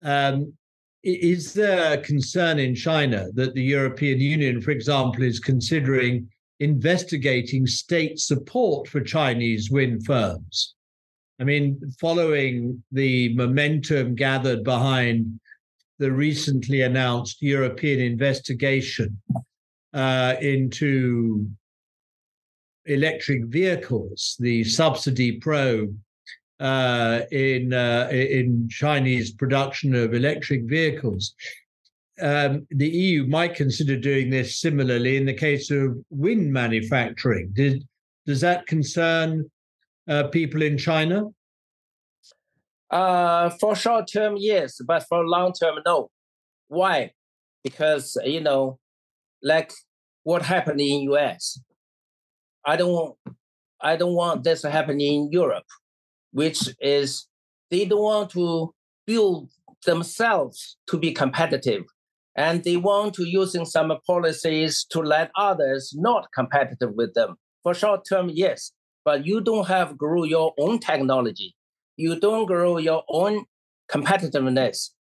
[0.03, 0.55] Um,
[1.05, 6.29] is there concern in China that the European Union, for example, is considering
[6.61, 10.75] investigating state support for Chinese wind firms?
[11.39, 15.41] I mean, following the momentum gathered behind
[15.99, 19.21] the recently announced European investigation
[19.93, 21.49] uh, into
[22.87, 25.97] electric vehicles, the subsidy probe
[26.65, 31.35] uh, in uh, in Chinese production of electric vehicles.
[32.23, 37.51] Um, the EU might consider doing this similarly in the case of wind manufacturing.
[37.53, 37.87] Did,
[38.25, 39.51] does that concern
[40.09, 41.25] uh, people in China?
[42.89, 46.09] Uh, for short term, yes, but for long term, no.
[46.69, 47.11] Why?
[47.63, 48.79] Because you know,
[49.43, 49.71] like
[50.23, 51.61] what happened in US.
[52.65, 53.15] I don't,
[53.83, 55.67] I don't want this to happen in Europe
[56.35, 57.27] which is
[57.71, 58.75] they don't want to
[59.07, 59.51] build
[59.87, 61.85] themselves to be competitive.
[62.37, 67.37] And they want to using some policies to let others not competitive with them.
[67.63, 68.73] For short term yes
[69.05, 71.55] but you don't have grow your own technology.
[71.97, 73.45] You don't grow your own
[73.91, 74.91] competitiveness.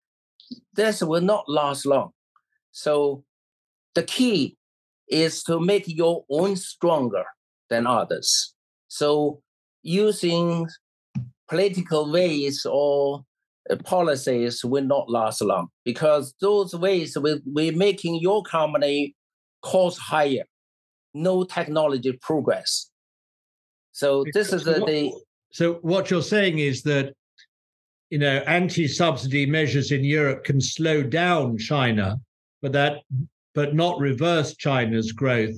[0.74, 2.10] This will not last long.
[2.70, 3.24] So
[3.94, 4.56] the key
[5.08, 7.24] is to make your own stronger
[7.70, 8.54] than others.
[8.88, 9.40] So
[9.82, 10.68] using
[11.48, 13.24] political ways or
[13.70, 19.14] uh, policies will not last long because those ways will be making your company
[19.62, 20.44] cost higher,
[21.14, 22.90] no technology progress.
[23.92, 25.12] So this is the, the
[25.50, 27.14] so what you're saying is that
[28.10, 32.20] you know anti-subsidy measures in Europe can slow down China,
[32.60, 32.98] but that
[33.54, 35.54] but not reverse China's growth,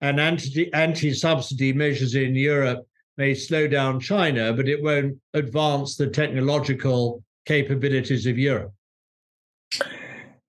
[0.00, 6.08] and anti anti-subsidy measures in Europe may slow down China, but it won't advance the
[6.08, 8.72] technological capabilities of Europe?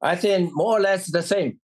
[0.02, 1.60] I think more or less the same.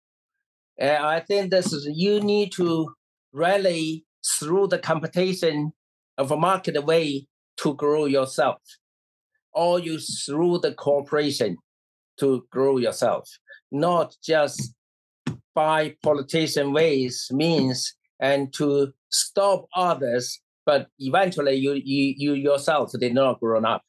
[0.81, 2.93] Uh, I think this is you need to
[3.33, 4.05] rally
[4.39, 5.71] through the competition
[6.17, 8.61] of a market way to grow yourself,
[9.53, 11.57] or you through the cooperation
[12.19, 13.29] to grow yourself,
[13.71, 14.73] not just
[15.55, 23.13] by politician ways means and to stop others but eventually you you you yourself did
[23.15, 23.81] not grow up.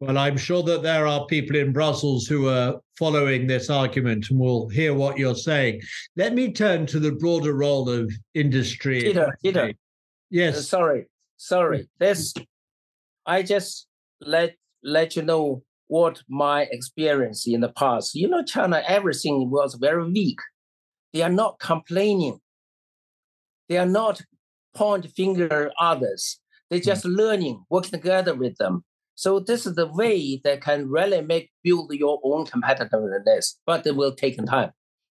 [0.00, 4.38] Well, I'm sure that there are people in Brussels who are following this argument and
[4.38, 5.80] will hear what you're saying.
[6.16, 9.00] Let me turn to the broader role of industry.
[9.00, 9.72] Peter, Peter.
[10.28, 10.56] Yes.
[10.56, 11.06] Uh, sorry,
[11.38, 11.88] sorry.
[11.98, 12.34] This,
[13.24, 13.86] I just
[14.20, 18.16] let let you know what my experience in the past.
[18.16, 20.40] You know, China, everything was very weak.
[21.14, 22.40] They are not complaining.
[23.68, 24.20] They are not
[24.76, 26.38] point finger others.
[26.70, 27.16] They're just mm.
[27.16, 28.84] learning, working together with them.
[29.14, 33.96] So this is the way that can really make build your own competitiveness, but it
[33.96, 34.72] will take time.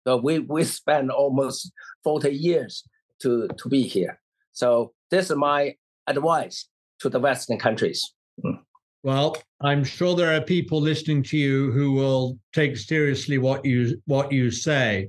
[0.07, 1.73] So we we spend almost
[2.05, 2.85] 40 years
[3.23, 4.21] to, to be here.
[4.53, 5.75] So this is my
[6.07, 6.69] advice
[7.01, 8.15] to the Western countries.
[8.45, 8.61] Mm.
[9.03, 14.01] Well, I'm sure there are people listening to you who will take seriously what you
[14.07, 15.09] what you say.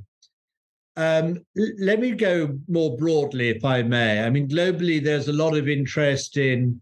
[0.99, 4.21] Um, let me go more broadly, if I may.
[4.21, 6.81] I mean, globally, there's a lot of interest in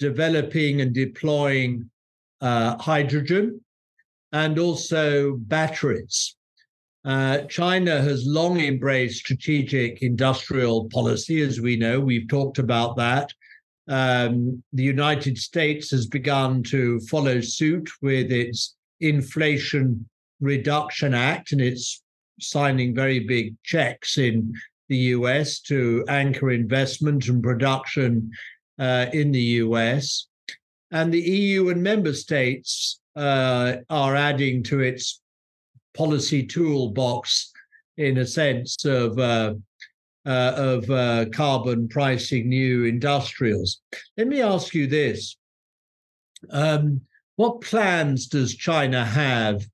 [0.00, 1.88] developing and deploying
[2.40, 3.60] uh, hydrogen
[4.32, 6.34] and also batteries.
[7.04, 12.00] Uh, China has long embraced strategic industrial policy, as we know.
[12.00, 13.32] We've talked about that.
[13.86, 20.08] Um, the United States has begun to follow suit with its Inflation
[20.40, 22.02] Reduction Act, and it's
[22.40, 24.52] signing very big checks in
[24.88, 28.30] the US to anchor investment and production
[28.78, 30.28] uh, in the US.
[30.90, 35.20] And the EU and member states uh, are adding to its
[35.94, 37.52] policy toolbox
[37.96, 39.54] in a sense of uh,
[40.26, 43.80] uh, of uh, carbon pricing new industrials.
[44.16, 45.36] Let me ask you this:
[46.50, 47.00] um,
[47.36, 49.64] What plans does China have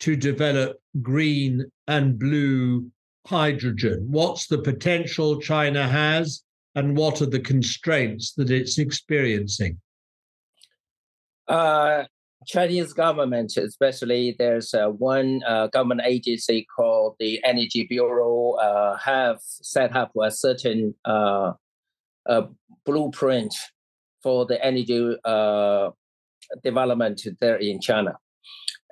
[0.00, 2.90] to develop green and blue
[3.26, 4.06] hydrogen?
[4.08, 9.80] What's the potential China has, and what are the constraints that it's experiencing?
[11.48, 12.04] Uh,
[12.46, 19.38] Chinese government, especially there's uh, one uh, government agency called the Energy Bureau, uh, have
[19.42, 21.52] set up a certain uh,
[22.84, 23.54] blueprint
[24.22, 25.90] for the energy uh,
[26.62, 28.18] development there in China.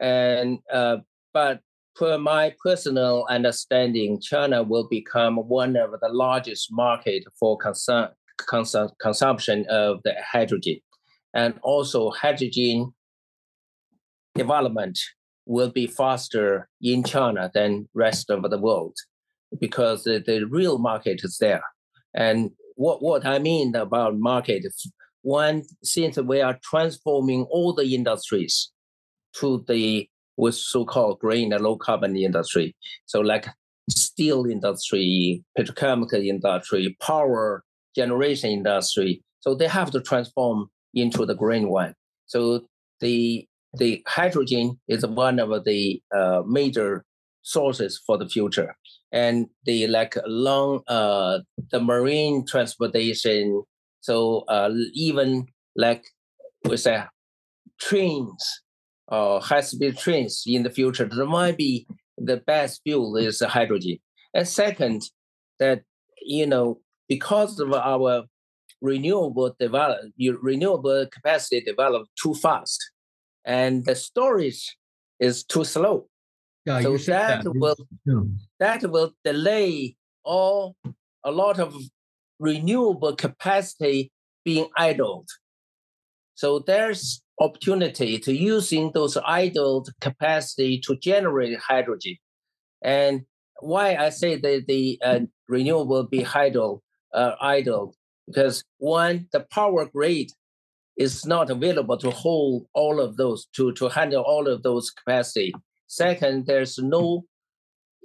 [0.00, 0.98] And uh,
[1.32, 1.61] but
[1.96, 8.90] per my personal understanding, China will become one of the largest market for consu- consu-
[9.00, 10.78] consumption of the hydrogen,
[11.35, 12.92] and also hydrogen
[14.35, 14.98] development
[15.46, 18.96] will be faster in China than rest of the world
[19.61, 21.62] because the, the real market is there.
[22.14, 24.64] And what, what I mean about market,
[25.22, 28.72] one, since we are transforming all the industries
[29.37, 32.75] to the with so-called green and low carbon industry.
[33.07, 33.46] So like
[33.88, 37.62] steel industry, petrochemical industry, power
[37.94, 39.22] generation industry.
[39.40, 41.94] So they have to transform into the green one.
[42.27, 42.66] So
[43.01, 47.05] the the hydrogen is one of the uh, major
[47.42, 48.75] sources for the future
[49.12, 51.38] and the like long uh,
[51.70, 53.62] the marine transportation
[54.01, 55.46] so uh, even
[55.77, 56.05] like
[56.64, 57.05] we say
[57.81, 58.62] trains
[59.09, 61.87] uh, high speed trains in the future there might be
[62.19, 63.99] the best fuel is hydrogen
[64.35, 65.03] and second
[65.59, 65.83] that
[66.23, 68.25] you know because of our
[68.83, 69.99] renewable develop
[70.42, 72.90] renewable capacity developed too fast
[73.47, 74.77] and the storage
[75.21, 76.09] is too slow.
[76.66, 78.23] Yeah, so that, that will yeah.
[78.59, 80.75] that will delay all
[81.25, 81.77] a lot of
[82.40, 84.11] renewable capacity
[84.45, 85.29] being idled.
[86.35, 92.16] So there's opportunity to using those idled capacity to generate hydrogen.
[92.83, 93.22] And
[93.61, 96.83] why I say that the uh, renewable be idle,
[97.14, 97.94] uh, idle,
[98.27, 100.31] because one, the power grid
[100.96, 105.55] is not available to hold all of those, to, to handle all of those capacity.
[105.87, 107.25] Second, there's no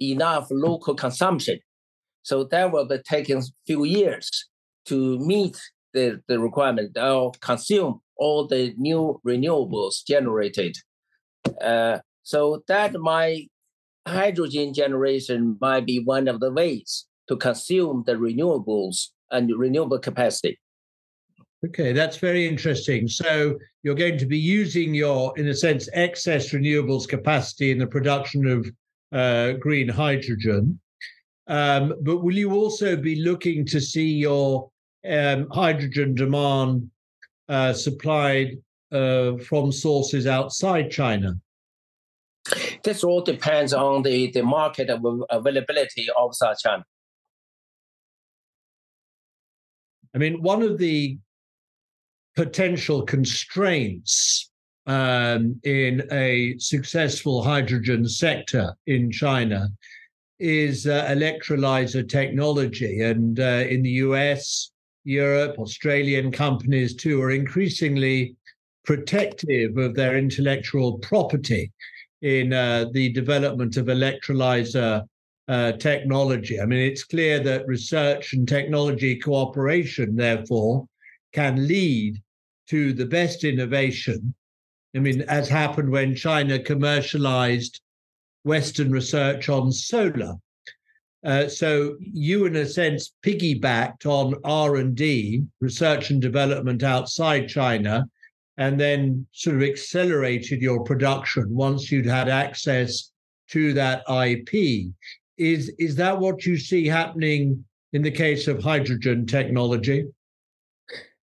[0.00, 1.58] enough local consumption.
[2.22, 4.28] So that will be taking few years
[4.86, 5.58] to meet
[5.92, 10.74] the, the requirement or consume all the new renewables generated.
[11.60, 13.26] Uh, so that my
[14.06, 18.96] hydrogen generation might be one of the ways to consume the renewables
[19.30, 20.58] and renewable capacity.
[21.66, 23.08] Okay, that's very interesting.
[23.08, 27.86] So you're going to be using your, in a sense, excess renewables capacity in the
[27.86, 28.60] production of
[29.12, 30.78] uh, green hydrogen.
[31.48, 34.70] Um, but will you also be looking to see your
[35.08, 36.88] um, hydrogen demand
[37.52, 38.56] uh, supplied
[38.90, 41.34] uh, from sources outside China?
[42.82, 44.88] This all depends on the, the market
[45.30, 46.84] availability outside China.
[50.14, 51.18] I mean, one of the
[52.34, 54.50] potential constraints
[54.86, 59.68] um, in a successful hydrogen sector in China
[60.40, 63.02] is uh, electrolyzer technology.
[63.02, 64.71] And uh, in the US,
[65.04, 68.36] Europe, Australian companies too are increasingly
[68.84, 71.72] protective of their intellectual property
[72.22, 75.02] in uh, the development of electrolyzer
[75.48, 76.60] uh, technology.
[76.60, 80.86] I mean, it's clear that research and technology cooperation, therefore,
[81.32, 82.22] can lead
[82.68, 84.34] to the best innovation.
[84.94, 87.80] I mean, as happened when China commercialized
[88.44, 90.34] Western research on solar.
[91.24, 97.48] Uh, so you, in a sense, piggybacked on R and D, research and development outside
[97.48, 98.06] China,
[98.58, 103.12] and then sort of accelerated your production once you'd had access
[103.50, 104.92] to that IP.
[105.38, 110.06] Is is that what you see happening in the case of hydrogen technology?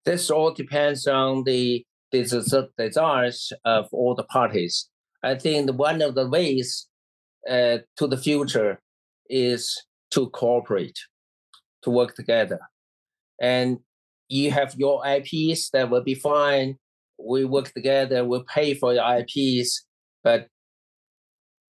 [0.06, 4.90] This all depends on the, desires of all the parties.
[5.22, 6.88] I think one of the ways
[7.48, 8.82] uh, to the future
[9.30, 9.80] is
[10.12, 10.98] to cooperate,
[11.84, 12.60] to work together.
[13.42, 13.80] And
[14.28, 16.78] you have your IPs that will be fine.
[17.18, 19.86] We work together, we pay for your IPs.
[20.24, 20.48] But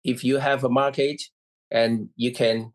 [0.03, 1.21] if you have a market
[1.71, 2.71] and you can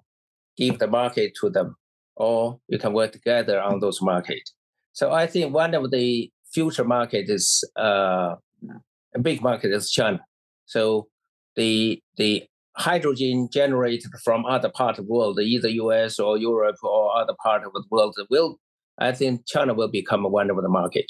[0.57, 1.77] give the market to them,
[2.17, 4.53] or you can work together on those markets.
[4.93, 8.35] So I think one of the future market is uh,
[9.15, 10.21] a big market is China.
[10.67, 11.09] So
[11.55, 12.45] the the
[12.79, 17.65] hydrogen generated from other part of the world, either US or Europe or other part
[17.65, 18.59] of the world, will
[18.99, 21.07] I think China will become one of the market.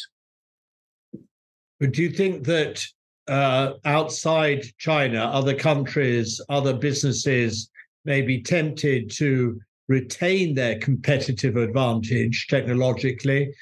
[1.80, 2.84] But do you think that
[3.28, 7.70] uh, outside China, other countries, other businesses
[8.04, 13.54] may be tempted to retain their competitive advantage technologically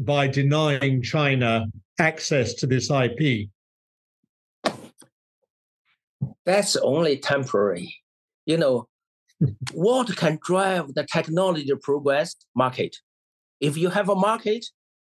[0.00, 1.66] by denying China
[1.98, 3.48] access to this IP?
[6.46, 7.94] That's only temporary.
[8.46, 8.88] You know,
[9.72, 12.36] what can drive the technology progress?
[12.54, 12.96] Market.
[13.60, 14.66] If you have a market,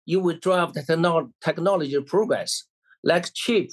[0.05, 2.64] you will drive the technology progress.
[3.03, 3.70] Like chip,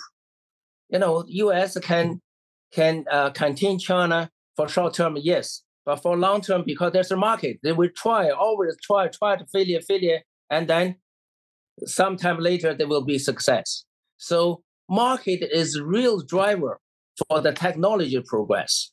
[0.90, 1.78] you know, U.S.
[1.80, 2.22] can
[2.72, 7.18] can uh, contain China for short term, yes, but for long term, because there's a
[7.18, 10.96] market, they will try, always try, try to failure, failure, and then
[11.86, 13.86] sometime later there will be success.
[14.18, 16.80] So market is real driver
[17.28, 18.92] for the technology progress.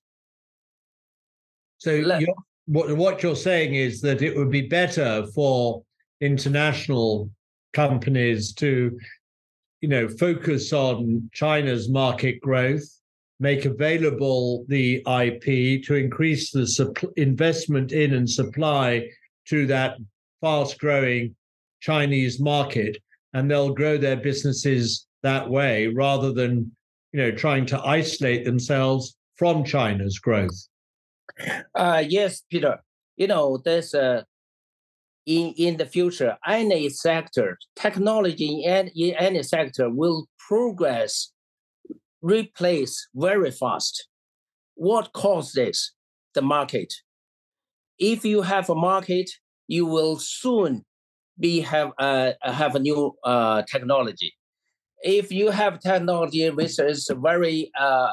[1.78, 2.34] So you're,
[2.66, 5.82] what, what you're saying is that it would be better for
[6.20, 7.30] international
[7.72, 8.98] companies to,
[9.80, 12.84] you know, focus on China's market growth,
[13.38, 19.06] make available the IP to increase the supp- investment in and supply
[19.46, 19.98] to that
[20.40, 21.34] fast growing
[21.80, 22.96] Chinese market,
[23.34, 26.75] and they'll grow their businesses that way rather than
[27.16, 30.68] you know trying to isolate themselves from China's growth.
[31.74, 32.78] Uh, yes, Peter.
[33.16, 34.26] You know, there's a
[35.24, 41.32] in in the future, any sector, technology in any, in any sector will progress,
[42.20, 44.08] replace very fast.
[44.74, 45.92] What caused this?
[46.34, 46.92] The market.
[47.98, 49.30] If you have a market,
[49.68, 50.84] you will soon
[51.40, 54.34] be have uh, have a new uh, technology.
[55.06, 58.12] If you have technology which is very uh,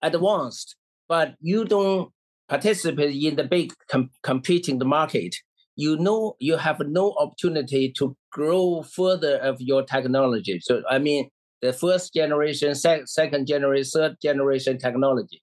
[0.00, 0.74] advanced,
[1.06, 2.10] but you don't
[2.48, 5.36] participate in the big com- competing the market,
[5.76, 10.58] you know you have no opportunity to grow further of your technology.
[10.62, 11.28] So I mean,
[11.60, 15.42] the first generation, sec- second generation, third generation technology,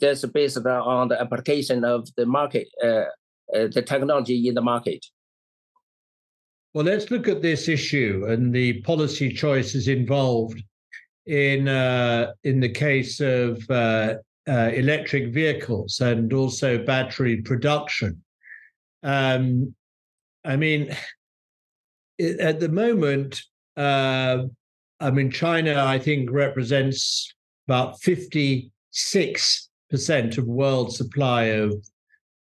[0.00, 3.06] that's based on the application of the market, uh,
[3.52, 5.04] uh, the technology in the market.
[6.76, 10.62] Well, let's look at this issue and the policy choices involved
[11.24, 14.16] in uh, in the case of uh,
[14.46, 18.22] uh, electric vehicles and also battery production.
[19.02, 19.74] Um,
[20.44, 20.94] I mean,
[22.20, 23.40] at the moment,
[23.78, 24.42] uh,
[25.00, 27.34] I mean, China, I think, represents
[27.66, 28.68] about 56%
[30.36, 31.72] of world supply of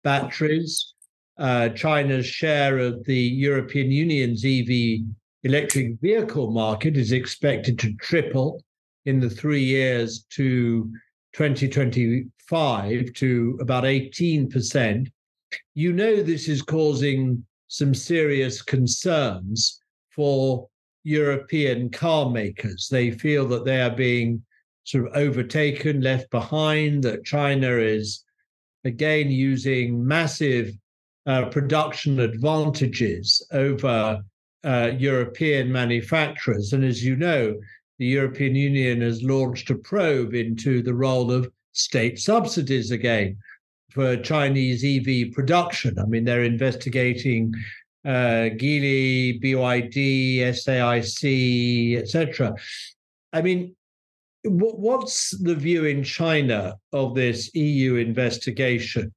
[0.02, 0.93] batteries
[1.38, 5.04] uh, China's share of the European Union's EV
[5.42, 8.62] electric vehicle market is expected to triple
[9.04, 10.90] in the three years to
[11.34, 15.06] 2025 to about 18%.
[15.74, 19.80] You know, this is causing some serious concerns
[20.14, 20.68] for
[21.02, 22.88] European car makers.
[22.90, 24.42] They feel that they are being
[24.84, 28.24] sort of overtaken, left behind, that China is
[28.84, 30.72] again using massive
[31.26, 34.22] uh, production advantages over
[34.64, 36.72] uh, European manufacturers.
[36.72, 37.54] And as you know,
[37.98, 43.36] the European Union has launched a probe into the role of state subsidies again
[43.90, 45.98] for Chinese EV production.
[45.98, 47.52] I mean, they're investigating
[48.04, 52.54] uh, Geely, BYD, SAIC, etc.
[53.32, 53.74] I mean,
[54.44, 59.12] what's the view in China of this EU investigation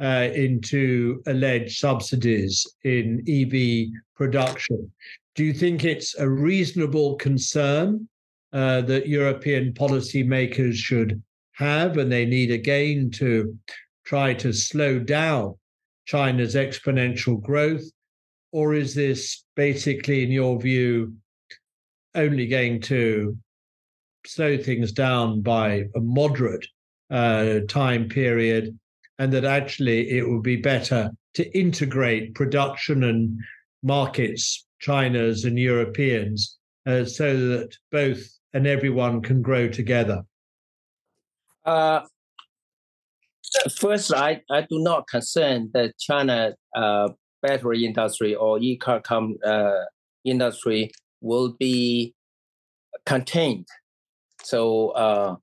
[0.00, 4.90] uh, into alleged subsidies in EV production?
[5.34, 8.08] Do you think it's a reasonable concern
[8.52, 11.22] uh, that European policymakers should
[11.52, 13.56] have, and they need again to
[14.04, 15.54] try to slow down
[16.06, 17.84] China's exponential growth?
[18.52, 21.14] Or is this basically, in your view,
[22.14, 23.36] only going to
[24.26, 26.66] slow things down by a moderate
[27.10, 28.78] uh, time period,
[29.20, 33.38] and that actually it would be better to integrate production and
[33.82, 36.56] markets, China's and Europeans,
[36.86, 40.22] uh, so that both and everyone can grow together?
[41.66, 42.00] Uh,
[43.78, 47.10] first, I, I do not concern that China uh,
[47.42, 49.82] battery industry or e-car com, uh,
[50.24, 50.90] industry
[51.20, 52.14] will be
[53.04, 53.66] contained.
[54.42, 55.36] So, uh,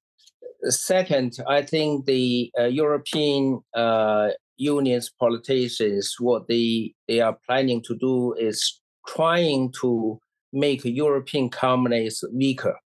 [0.70, 7.95] second, I think the uh, European uh, Union's politicians, what they, they are planning to
[7.95, 10.20] do is trying to
[10.51, 12.78] make European companies weaker.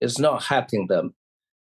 [0.00, 1.14] It's not helping them.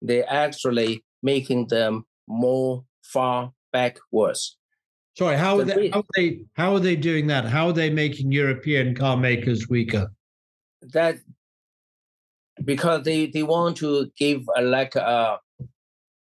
[0.02, 4.56] They're actually making them more far backwards.
[5.18, 7.44] Sorry, how are, they, how are they how are they doing that?
[7.44, 10.10] How are they making European car makers weaker?
[10.92, 11.16] That
[12.64, 15.38] because they, they want to give a, like a,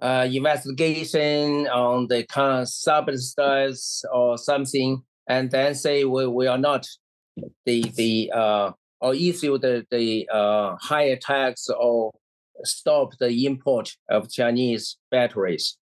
[0.01, 6.57] a investigation on the kind of subsidies or something, and then say we, we are
[6.57, 6.87] not
[7.65, 8.71] the the uh,
[9.01, 12.11] or issue the the uh, higher tax or
[12.63, 15.77] stop the import of Chinese batteries.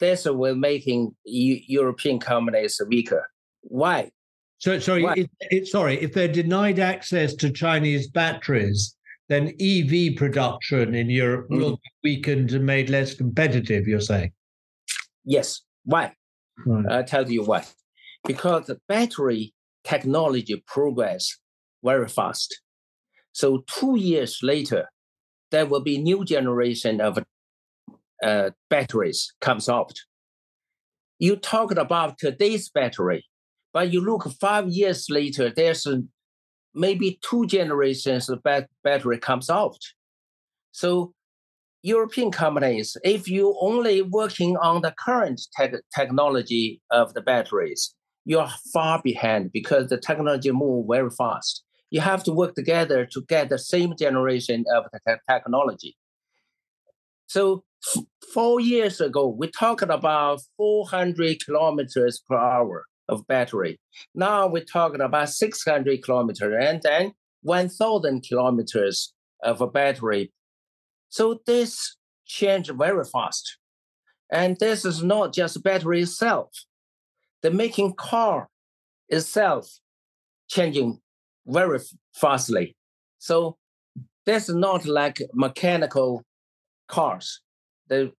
[0.00, 3.28] This will making European companies weaker.
[3.62, 4.10] Why?
[4.58, 5.14] So sorry, Why?
[5.16, 6.00] It, it, sorry.
[6.00, 8.96] If they're denied access to Chinese batteries,
[9.28, 11.62] then EV production in Europe mm-hmm.
[11.62, 13.86] will be weakened and made less competitive.
[13.86, 14.32] You're saying?
[15.24, 15.60] Yes.
[15.84, 16.12] Why?
[16.66, 16.84] Right.
[16.90, 17.64] I'll tell you why.
[18.24, 19.54] Because the battery
[19.84, 21.36] technology progress
[21.84, 22.60] very fast.
[23.32, 24.88] So two years later,
[25.50, 27.18] there will be new generation of
[28.22, 29.94] uh, batteries comes out.
[31.18, 33.24] You talked about today's battery,
[33.72, 36.02] but you look five years later, there's a,
[36.78, 39.78] maybe two generations of bat- battery comes out.
[40.72, 41.12] So
[41.82, 48.48] European companies, if you only working on the current te- technology of the batteries, you're
[48.72, 53.48] far behind because the technology move very fast you have to work together to get
[53.48, 55.96] the same generation of the technology.
[57.26, 57.64] So
[57.94, 63.80] f- four years ago, we talked about 400 kilometers per hour of battery.
[64.14, 70.32] Now we're talking about 600 kilometers and then 1,000 kilometers of a battery.
[71.08, 71.96] So this
[72.26, 73.58] changed very fast.
[74.30, 76.50] And this is not just battery itself.
[77.42, 78.48] The making car
[79.08, 79.68] itself
[80.48, 81.00] changing
[81.46, 81.80] very
[82.14, 82.76] fastly.
[83.18, 83.56] So
[84.26, 86.22] that's not like mechanical
[86.88, 87.40] cars.
[87.88, 88.12] The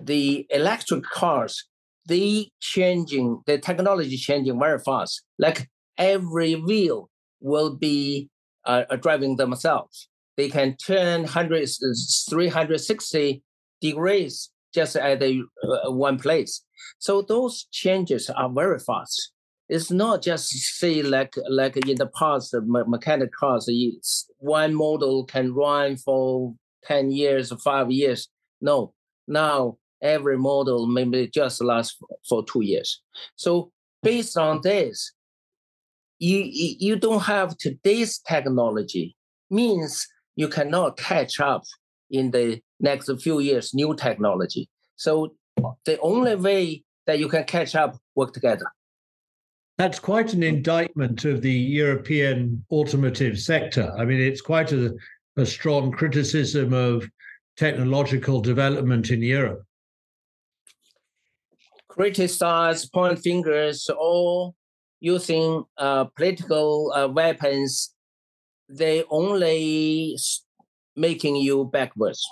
[0.00, 1.64] the electric cars,
[2.08, 5.22] they changing, the technology changing very fast.
[5.38, 8.28] Like every wheel will be
[8.64, 10.08] uh, driving themselves.
[10.36, 11.68] They can turn 100,
[12.30, 13.42] 360
[13.80, 16.64] degrees just at the, uh, one place.
[16.98, 19.32] So those changes are very fast
[19.68, 23.68] it's not just say like like in the past me- mechanic cars
[24.38, 26.54] one model can run for
[26.84, 28.28] 10 years or 5 years
[28.60, 28.94] no
[29.26, 31.96] now every model maybe just lasts
[32.28, 33.02] for 2 years
[33.36, 33.70] so
[34.02, 35.12] based on this
[36.18, 36.40] you
[36.86, 39.16] you don't have today's technology
[39.50, 41.62] means you cannot catch up
[42.10, 45.34] in the next few years new technology so
[45.84, 48.66] the only way that you can catch up work together
[49.78, 53.94] that's quite an indictment of the European automotive sector.
[53.96, 54.92] I mean, it's quite a,
[55.36, 57.08] a strong criticism of
[57.56, 59.62] technological development in Europe.
[61.98, 64.54] Criticize, point fingers, or
[65.00, 67.94] using uh, political uh, weapons,
[68.68, 70.16] they only
[70.94, 72.24] making you backwards.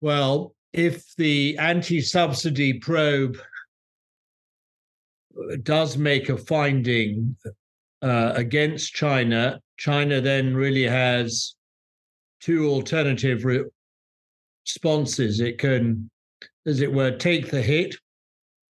[0.00, 3.38] Well, if the anti-subsidy probe
[5.62, 7.36] does make a finding
[8.02, 11.54] uh, against China China then really has
[12.40, 13.44] two alternative
[14.64, 15.40] responses.
[15.40, 16.10] It can,
[16.66, 17.94] as it were, take the hit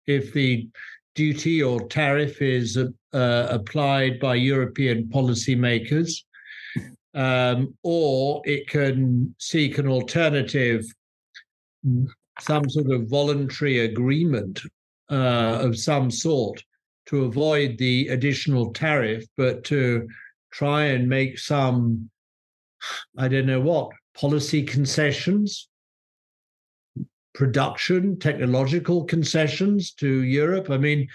[0.08, 0.68] if the
[1.16, 6.24] duty or tariff is uh, applied by European policymakers,
[7.14, 10.86] um, or it can seek an alternative,
[12.40, 14.62] some sort of voluntary agreement
[15.10, 16.64] uh, of some sort
[17.08, 20.08] to avoid the additional tariff, but to
[20.52, 22.10] try and make some,
[23.18, 25.68] I don't know what, policy concessions,
[27.34, 30.70] production, technological concessions to Europe.
[30.70, 31.08] I mean,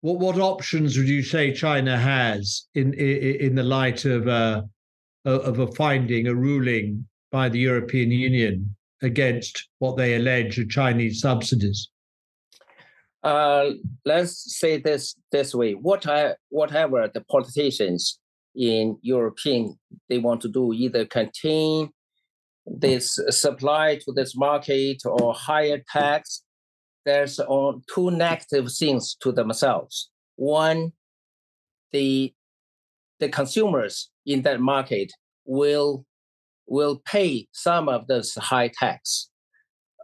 [0.00, 4.68] what what options would you say China has in in, in the light of a
[5.24, 11.20] of a finding, a ruling by the European Union against what they allege are Chinese
[11.20, 11.90] subsidies?
[13.22, 13.70] Uh,
[14.04, 18.20] let's say this this way: what I, whatever the politicians
[18.54, 21.90] in European they want to do, either contain
[22.70, 26.42] this supply to this market or higher tax,
[27.04, 27.40] there's
[27.94, 30.10] two negative things to themselves.
[30.36, 30.92] One,
[31.92, 32.32] the
[33.20, 35.12] the consumers in that market
[35.44, 36.04] will
[36.66, 39.30] will pay some of this high tax,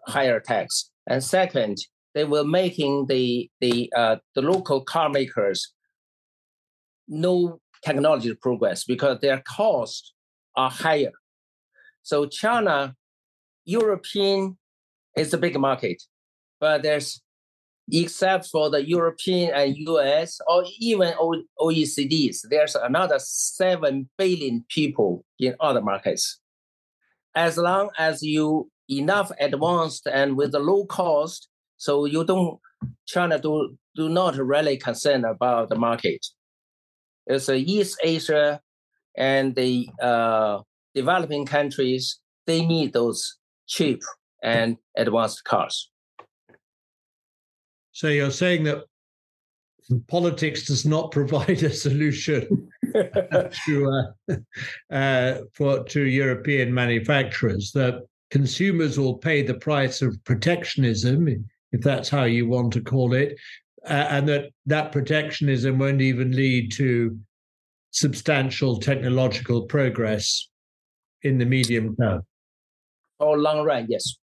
[0.09, 0.91] higher tax.
[1.07, 1.77] And second,
[2.15, 5.73] they were making the the uh, the local car makers
[7.07, 10.15] no technology progress because their costs
[10.57, 11.13] are higher.
[12.05, 12.95] So China,
[13.65, 14.57] European
[15.17, 16.03] is a big market,
[16.61, 17.21] but there's
[17.93, 21.13] except for the European and US or even
[21.61, 26.41] OECDs, there's another 7 billion people in other markets.
[27.35, 32.59] As long as you enough advanced and with a low cost, so you don't
[33.07, 36.25] China do do not really concern about the market.
[37.27, 38.61] It's East Asia
[39.17, 40.61] and the uh,
[40.95, 44.03] developing countries they need those cheap
[44.43, 45.91] and advanced cars.
[47.93, 48.85] So you're saying that
[50.09, 54.35] politics does not provide a solution to uh,
[54.91, 57.73] uh, for to European manufacturers.
[57.73, 63.15] That consumers will pay the price of protectionism if that's how you want to call
[63.15, 63.37] it,
[63.89, 67.19] uh, and that that protectionism won't even lead to
[67.91, 70.49] substantial technological progress
[71.25, 72.23] in the medium term.
[73.19, 74.17] Or long run, yes.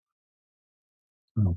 [1.39, 1.57] Oh.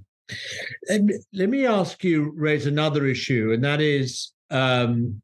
[0.89, 5.21] And let me ask you, raise another issue, and that is um,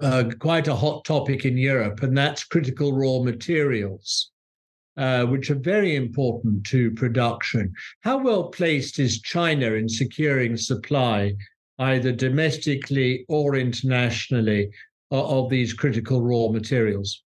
[0.00, 4.32] uh, quite a hot topic in Europe, and that's critical raw materials
[4.96, 7.72] uh, which are very important to production.
[8.02, 11.34] How well placed is China in securing supply,
[11.78, 14.70] either domestically or internationally,
[15.10, 17.23] of, of these critical raw materials?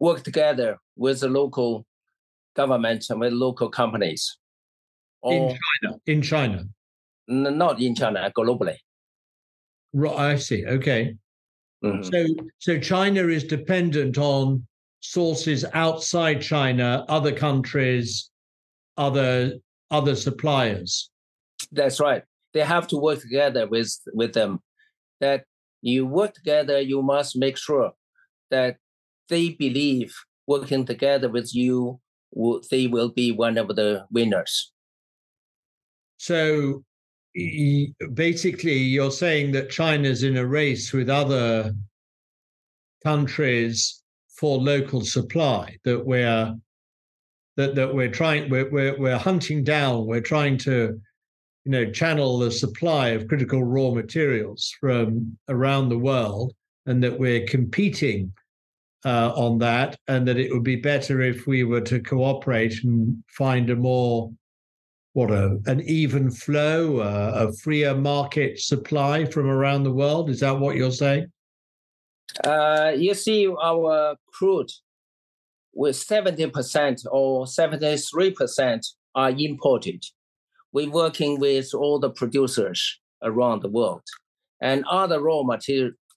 [0.00, 1.86] Work together with the local
[2.56, 4.38] government and with local companies.
[5.24, 5.96] in China.
[6.06, 6.64] In China.
[7.28, 8.76] N- not in China, globally.
[9.92, 10.66] Right, I see.
[10.66, 11.16] Okay.
[11.84, 12.02] Mm-hmm.
[12.02, 14.66] So, so China is dependent on
[15.00, 18.30] sources outside China, other countries,
[18.96, 19.54] other
[19.90, 21.10] other suppliers.
[21.72, 22.22] That's right.
[22.52, 24.60] They have to work together with with them.
[25.20, 25.44] That
[25.82, 27.92] you work together, you must make sure
[28.50, 28.76] that
[29.30, 30.14] they believe
[30.46, 32.00] working together with you,
[32.70, 34.72] they will be one of the winners.
[36.18, 36.84] So
[38.12, 41.72] basically, you're saying that China's in a race with other
[43.02, 44.02] countries
[44.36, 46.54] for local supply that we're
[47.56, 51.00] that that we're trying we're, we're we're hunting down we're trying to
[51.64, 56.52] you know channel the supply of critical raw materials from around the world
[56.86, 58.32] and that we're competing
[59.04, 63.22] uh, on that and that it would be better if we were to cooperate and
[63.28, 64.30] find a more
[65.12, 70.40] what a an even flow uh, a freer market supply from around the world is
[70.40, 71.26] that what you're saying
[72.44, 74.70] uh, you see our crude
[75.72, 80.04] with 70% or 73% are imported.
[80.72, 84.02] We're working with all the producers around the world.
[84.60, 85.42] And other raw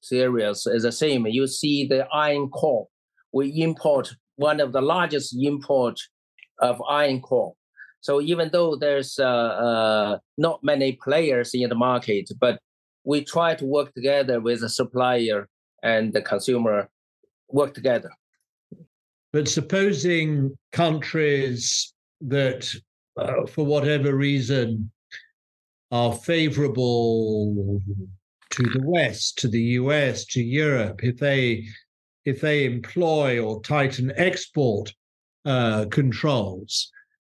[0.03, 1.25] materials is the same.
[1.27, 2.87] You see the iron core.
[3.31, 5.99] We import one of the largest import
[6.59, 7.53] of iron core.
[8.01, 12.59] So even though there's uh, uh, not many players in the market, but
[13.05, 15.47] we try to work together with a supplier
[15.83, 16.89] and the consumer
[17.49, 18.11] work together.
[19.31, 22.73] But supposing countries that,
[23.17, 24.91] uh, for whatever reason,
[25.91, 27.81] are favorable
[28.53, 31.65] to the West, to the US, to Europe, if they
[32.25, 34.93] if they employ or tighten export
[35.45, 36.89] uh, controls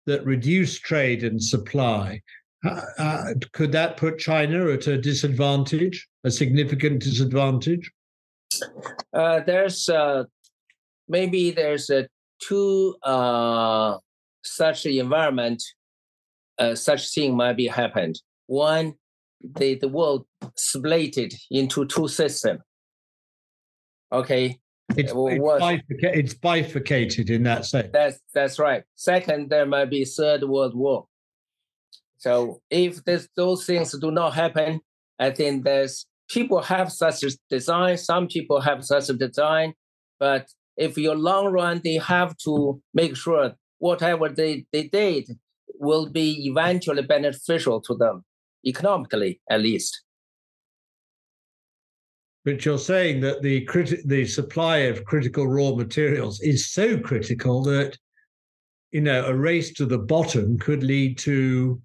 [0.05, 2.21] that reduce trade and supply,
[2.65, 7.91] uh, uh, could that put China at a disadvantage, a significant disadvantage?
[9.13, 10.23] Uh, there's uh,
[11.07, 11.89] maybe there's
[12.39, 13.97] two uh,
[14.43, 15.63] such environment,
[16.75, 18.21] such thing might be happened.
[18.45, 18.93] One,
[19.41, 20.25] the, the world
[20.55, 21.17] split
[21.51, 22.61] into two systems.
[24.11, 24.59] Okay,
[24.95, 27.89] it's, uh, it's, bifurcated, it's, bifurcated in that sense.
[27.91, 28.83] That's that's right.
[28.95, 31.07] Second, there might be third world war.
[32.17, 34.79] So if this, those things do not happen,
[35.19, 37.97] I think there's people have such a design.
[37.97, 39.73] Some people have such a design,
[40.19, 45.37] but if your long run, they have to make sure whatever they, they did
[45.79, 48.23] will be eventually beneficial to them,
[48.65, 50.01] economically at least.
[52.45, 57.61] But you're saying that the criti- the supply of critical raw materials is so critical
[57.63, 57.97] that
[58.91, 61.81] you know a race to the bottom could lead to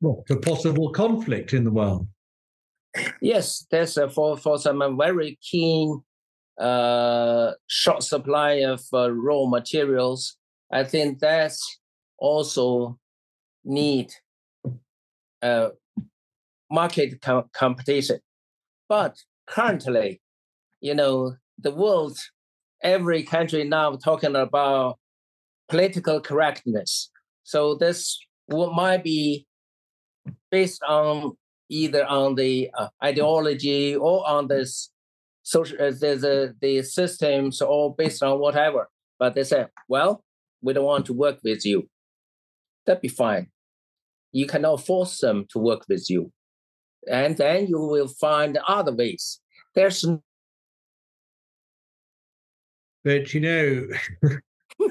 [0.00, 2.08] well, to possible conflict in the world.
[3.20, 6.02] Yes, there's a, for for some very keen
[6.58, 10.36] uh, short supply of uh, raw materials.
[10.70, 11.78] I think that's
[12.18, 12.98] also
[13.64, 14.12] need
[15.42, 15.70] uh,
[16.70, 18.20] market com- competition.
[18.88, 19.16] But
[19.46, 20.20] currently,
[20.80, 22.18] you know, the world,
[22.82, 24.98] every country now talking about
[25.68, 27.10] political correctness.
[27.44, 28.18] So this
[28.48, 29.46] might be
[30.50, 31.32] based on
[31.68, 34.90] either on the uh, ideology or on this
[35.42, 38.88] social uh, the, the the systems or based on whatever.
[39.18, 40.24] But they say, well,
[40.62, 41.88] we don't want to work with you.
[42.86, 43.51] That'd be fine.
[44.32, 46.32] You cannot force them to work with you
[47.08, 49.40] and then you will find other ways.
[49.74, 50.04] There's
[53.04, 53.86] but you know,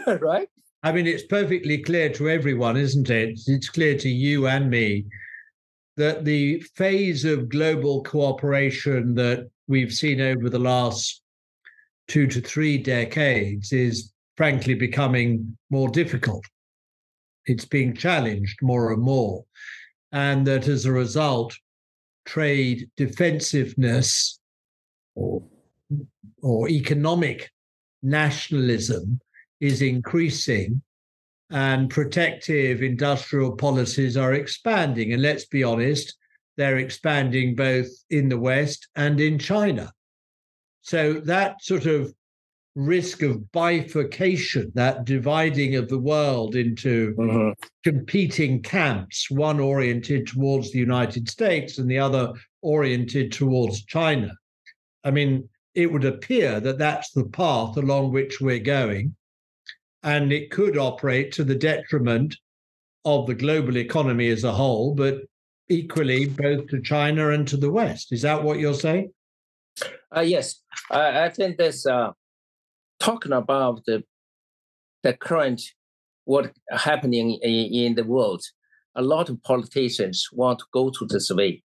[0.19, 0.49] right?
[0.83, 3.39] I mean, it's perfectly clear to everyone, isn't it?
[3.47, 5.05] It's clear to you and me
[5.95, 11.21] that the phase of global cooperation that we've seen over the last
[12.07, 16.43] two to three decades is frankly becoming more difficult.
[17.45, 19.45] It's being challenged more and more.
[20.11, 21.55] And that as a result,
[22.25, 24.39] trade defensiveness
[25.15, 25.43] or,
[26.41, 27.49] or economic
[28.03, 29.19] nationalism
[29.59, 30.81] is increasing
[31.51, 35.13] and protective industrial policies are expanding.
[35.13, 36.15] And let's be honest,
[36.57, 39.91] they're expanding both in the West and in China.
[40.81, 42.13] So that sort of
[42.75, 47.51] risk of bifurcation, that dividing of the world into mm-hmm.
[47.83, 54.31] competing camps, one oriented towards the United States and the other oriented towards China.
[55.03, 59.15] I mean, it would appear that that's the path along which we're going.
[60.03, 62.35] And it could operate to the detriment
[63.05, 65.21] of the global economy as a whole, but
[65.69, 68.11] equally both to China and to the West.
[68.11, 69.11] Is that what you're saying?
[70.15, 72.11] Uh, yes, I, I think this uh,
[73.01, 74.03] talking about the
[75.03, 75.61] the current
[76.25, 78.43] what happening in, in the world,
[78.95, 81.63] a lot of politicians want to go to this way,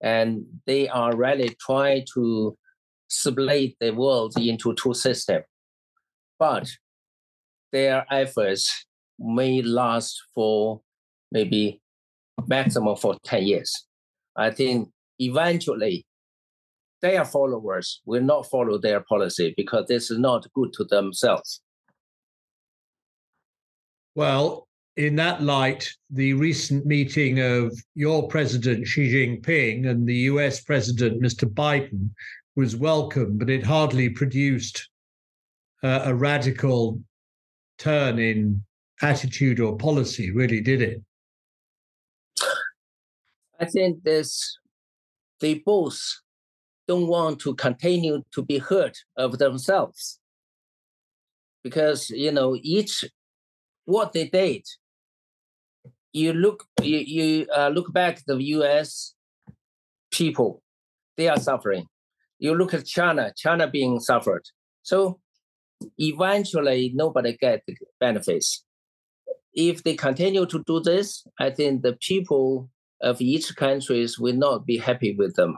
[0.00, 2.56] and they are really trying to
[3.08, 5.44] split the world into two systems.
[6.38, 6.70] But
[7.72, 8.86] their efforts
[9.18, 10.80] may last for
[11.32, 11.80] maybe
[12.46, 13.86] maximum for 10 years.
[14.36, 16.06] I think eventually
[17.02, 21.62] their followers will not follow their policy because this is not good to themselves.
[24.14, 30.60] Well, in that light, the recent meeting of your president, Xi Jinping, and the US
[30.60, 31.48] president, Mr.
[31.48, 32.10] Biden,
[32.56, 34.88] was welcome, but it hardly produced
[35.82, 37.00] uh, a radical
[37.78, 38.62] turn in
[39.00, 41.02] attitude or policy, really, did it?
[43.58, 44.58] I think this,
[45.40, 45.98] they both
[46.90, 50.18] don't want to continue to be hurt of themselves.
[51.62, 53.04] Because you know each
[53.84, 54.64] what they did
[56.12, 59.14] you look you, you uh, look back the us
[60.10, 60.62] people
[61.16, 61.84] they are suffering.
[62.38, 64.44] You look at china china being suffered.
[64.82, 65.20] So
[65.98, 68.64] eventually nobody get the benefits.
[69.52, 72.70] If they continue to do this i think the people
[73.10, 75.52] of each countries will not be happy with them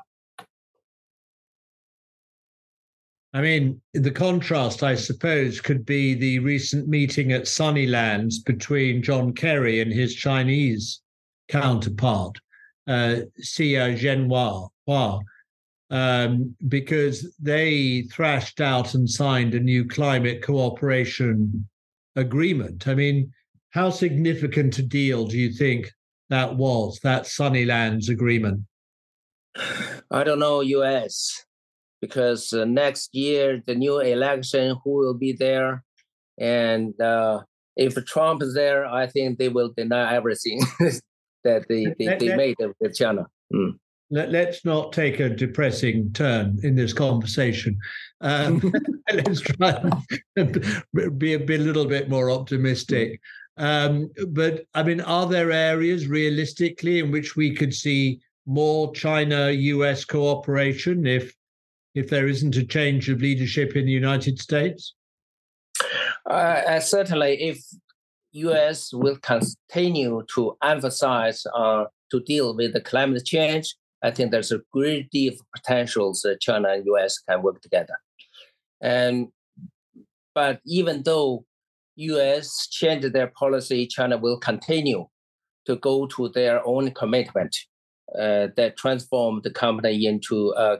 [3.35, 9.33] I mean, the contrast, I suppose, could be the recent meeting at Sunnylands between John
[9.33, 11.01] Kerry and his Chinese
[11.49, 12.37] counterpart.
[12.87, 15.23] uh, Xie Zhenhua,
[15.91, 21.69] um, because they thrashed out and signed a new climate cooperation
[22.17, 22.89] agreement.
[22.89, 23.33] I mean,
[23.71, 25.91] how significant a deal do you think
[26.29, 28.63] that was, that Sunnylands agreement?
[30.11, 31.45] I don't know, US,
[32.03, 35.83] because uh, next year, the new election, who will be there?
[36.39, 37.43] And uh,
[37.77, 40.61] if Trump is there, I think they will deny everything
[41.45, 43.27] that they, they, they made with China.
[43.55, 43.79] Mm.
[44.11, 47.79] Let, us not take a depressing turn in this conversation.
[48.21, 48.61] Um,
[49.13, 49.81] let's try
[50.37, 50.67] and
[51.19, 53.21] be a, bit, a little bit more optimistic.
[53.57, 60.05] Um, but I mean, are there areas realistically in which we could see more China-US
[60.05, 61.35] cooperation if
[61.95, 64.95] if there isn't a change of leadership in the United States?
[66.29, 67.63] Uh, certainly, if
[68.33, 68.93] U.S.
[68.93, 74.63] will continue to emphasize uh, to deal with the climate change, I think there's a
[74.73, 77.19] great deal of potentials that China and U.S.
[77.19, 77.97] can work together.
[78.81, 79.29] And
[80.35, 81.45] but even though
[81.97, 82.69] U.S.
[82.71, 85.07] changed their policy, China will continue
[85.67, 87.55] to go to their own commitment
[88.19, 90.79] uh, that transform the company into uh,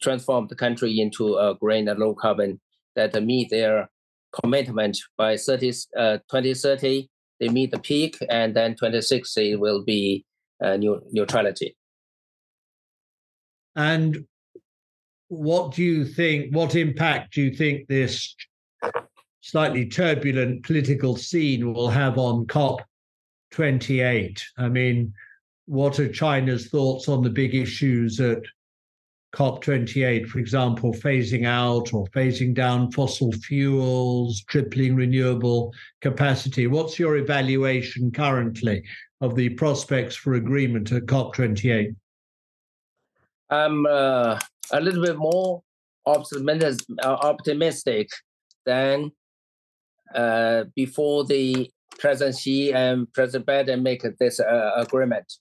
[0.00, 2.60] transform the country into a green and low carbon
[2.94, 3.88] that meet their
[4.32, 7.08] commitment by 30, uh, 2030.
[7.40, 10.24] They meet the peak, and then 2060 will be
[10.62, 11.76] uh, new, neutrality.
[13.76, 14.26] And
[15.28, 16.54] what do you think?
[16.54, 18.34] What impact do you think this
[19.40, 22.80] slightly turbulent political scene will have on COP
[23.52, 24.44] 28?
[24.58, 25.14] I mean,
[25.66, 28.42] what are China's thoughts on the big issues at
[29.34, 36.66] COP28, for example, phasing out or phasing down fossil fuels, tripling renewable capacity.
[36.66, 38.82] What's your evaluation currently
[39.20, 41.94] of the prospects for agreement at COP28?
[43.50, 44.38] I'm uh,
[44.72, 45.62] a little bit more
[46.06, 48.16] optimistic, uh,
[48.64, 49.10] than
[50.14, 55.32] uh, before the President Xi and President Biden make this uh, agreement.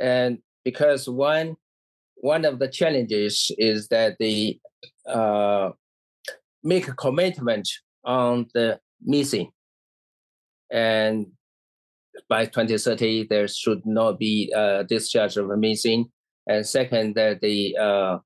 [0.00, 1.56] And because one,
[2.20, 4.60] one of the challenges is that they
[5.06, 5.70] uh,
[6.62, 7.68] make a commitment
[8.04, 9.50] on the methane.
[10.70, 11.26] And
[12.28, 16.10] by 2030, there should not be a discharge of methane.
[16.46, 18.18] And second, that the uh,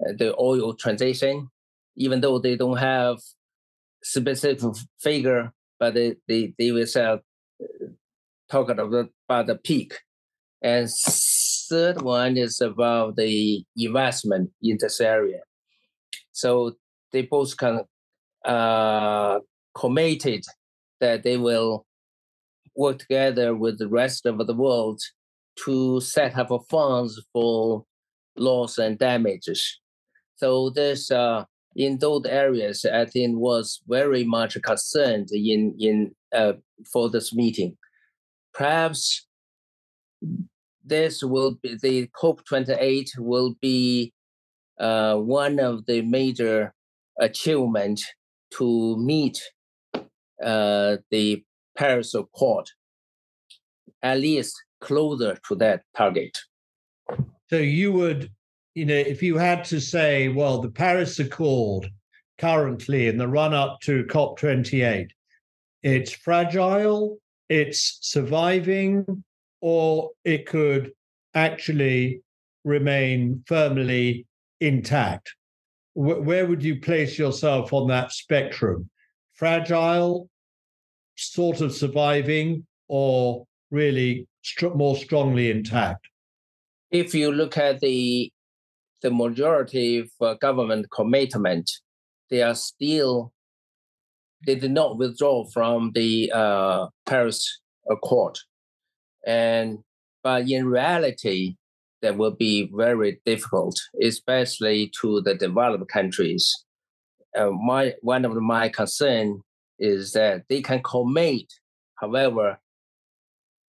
[0.00, 1.48] the oil transition,
[1.96, 3.18] even though they don't have
[4.02, 4.60] specific
[5.00, 7.20] figure, but they, they, they will sell,
[8.50, 9.94] talk about, about the peak.
[10.62, 10.90] And
[11.68, 15.40] third one is about the investment in this area.
[16.32, 16.72] So
[17.12, 17.84] they both can
[18.44, 19.40] uh,
[19.74, 20.44] committed
[21.00, 21.86] that they will
[22.76, 25.00] work together with the rest of the world
[25.64, 27.84] to set up a funds for
[28.36, 29.80] loss and damages.
[30.36, 31.44] So this uh,
[31.76, 36.54] in those areas, I think was very much concerned in in uh,
[36.92, 37.76] for this meeting.
[38.52, 39.26] Perhaps
[40.84, 44.12] this will be the COP28 will be
[44.78, 46.74] uh, one of the major
[47.18, 48.00] achievement
[48.52, 49.40] to meet
[50.42, 51.42] uh, the
[51.76, 52.68] Paris Accord,
[54.02, 56.38] at least closer to that target.
[57.50, 58.30] So you would,
[58.74, 61.90] you know, if you had to say, well, the Paris Accord
[62.38, 65.08] currently in the run up to COP28,
[65.82, 67.18] it's fragile,
[67.48, 69.24] it's surviving,
[69.64, 70.92] or it could
[71.32, 72.20] actually
[72.64, 74.26] remain firmly
[74.60, 75.34] intact.
[75.94, 78.90] where would you place yourself on that spectrum?
[79.32, 80.28] Fragile,
[81.16, 86.04] sort of surviving, or really st- more strongly intact?
[86.90, 88.30] If you look at the
[89.00, 91.70] the majority of government commitment,
[92.28, 93.32] they are still
[94.46, 98.36] they did not withdraw from the uh, Paris Accord.
[99.26, 99.78] And
[100.22, 101.56] but in reality,
[102.02, 106.64] that will be very difficult, especially to the developed countries.
[107.36, 109.40] Uh, my one of my concern
[109.78, 111.46] is that they can commit,
[111.96, 112.58] however,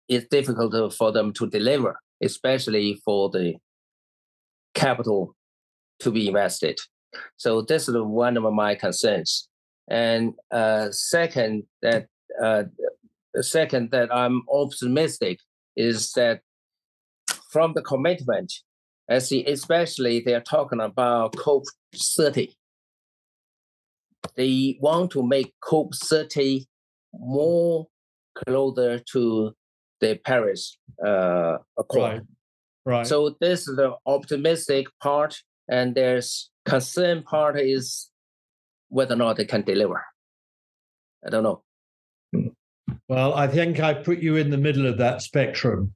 [0.07, 3.55] it's difficult for them to deliver, especially for the
[4.73, 5.35] capital
[5.99, 6.79] to be invested.
[7.37, 9.49] So this is one of my concerns.
[9.89, 12.07] And uh, second, that
[12.41, 12.63] uh,
[13.41, 15.39] second that I'm optimistic
[15.75, 16.41] is that
[17.51, 18.51] from the commitment,
[19.09, 21.63] I see especially they're talking about COP
[21.95, 22.55] 30.
[24.35, 26.65] They want to make COP 30
[27.13, 27.87] more
[28.35, 29.53] closer to
[29.99, 32.11] the Paris uh, Accord.
[32.11, 32.21] Right.
[32.85, 33.07] Right.
[33.07, 35.35] So this is the optimistic part,
[35.67, 38.09] and there's concern part is
[38.89, 40.03] whether or not they can deliver.
[41.25, 41.63] I don't know.
[43.07, 45.93] Well, I think I put you in the middle of that spectrum.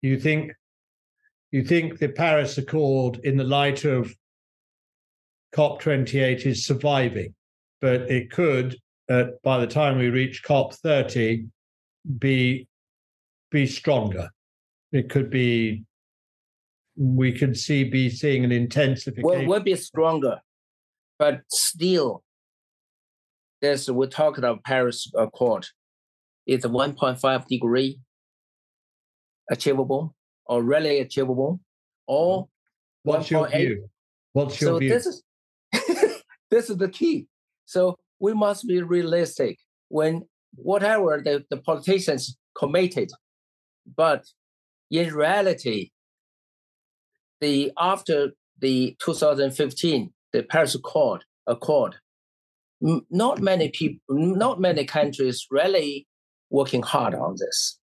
[0.00, 0.52] You think
[1.52, 4.14] you think the Paris Accord, in the light of
[5.54, 7.34] COP28, is surviving,
[7.80, 8.76] but it could,
[9.10, 11.48] uh, by the time we reach COP30,
[12.18, 12.66] be
[13.50, 14.30] be stronger.
[14.92, 15.84] It could be.
[16.96, 19.22] We could see be seeing an intensification.
[19.24, 20.40] Well, will be stronger,
[21.18, 22.22] but still,
[23.60, 25.66] there's we talked about Paris Accord.
[26.46, 27.98] It's a 1.5 degree
[29.50, 30.14] achievable
[30.46, 31.60] or really achievable
[32.06, 32.48] or
[33.04, 33.88] What's your view?
[34.32, 34.88] What's your so view?
[34.88, 35.22] this is
[36.50, 37.26] this is the key.
[37.64, 40.22] So we must be realistic when
[40.54, 43.10] whatever the, the politicians committed,
[43.96, 44.24] but
[44.90, 45.90] in reality,
[47.40, 51.96] the after the 2015 the Paris Accord Accord,
[52.80, 56.06] not many people, not many countries really
[56.52, 57.78] working hard on this.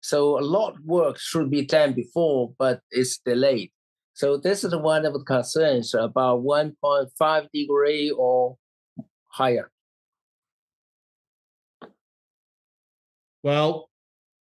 [0.00, 3.70] So a lot of work should be done before, but it's delayed.
[4.14, 8.56] So this is one of the concerns about 1.5 degree or
[9.28, 9.70] higher.
[13.42, 13.90] Well,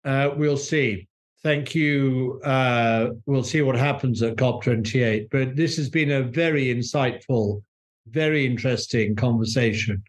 [0.05, 1.09] uh, we'll see.
[1.43, 2.41] Thank you.
[2.45, 5.29] Uh, we'll see what happens at COP28.
[5.31, 7.63] But this has been a very insightful,
[8.09, 10.03] very interesting conversation.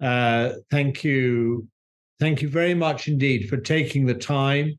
[0.00, 1.66] Uh, thank you.
[2.20, 4.78] Thank you very much indeed for taking the time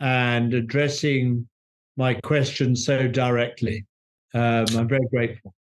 [0.00, 1.46] and addressing
[1.98, 3.84] my question so directly.
[4.32, 5.54] Um, I'm very grateful.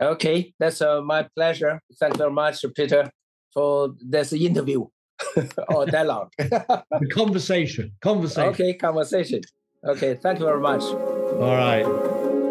[0.00, 1.80] Okay, that's uh, my pleasure.
[1.98, 3.10] Thank you very much, Peter,
[3.54, 4.86] for this interview
[5.68, 6.30] or dialogue.
[6.38, 7.92] The conversation.
[8.02, 8.50] Conversation.
[8.50, 9.40] okay, conversation.
[9.82, 10.82] Okay, thank you very much.
[10.82, 11.84] All right.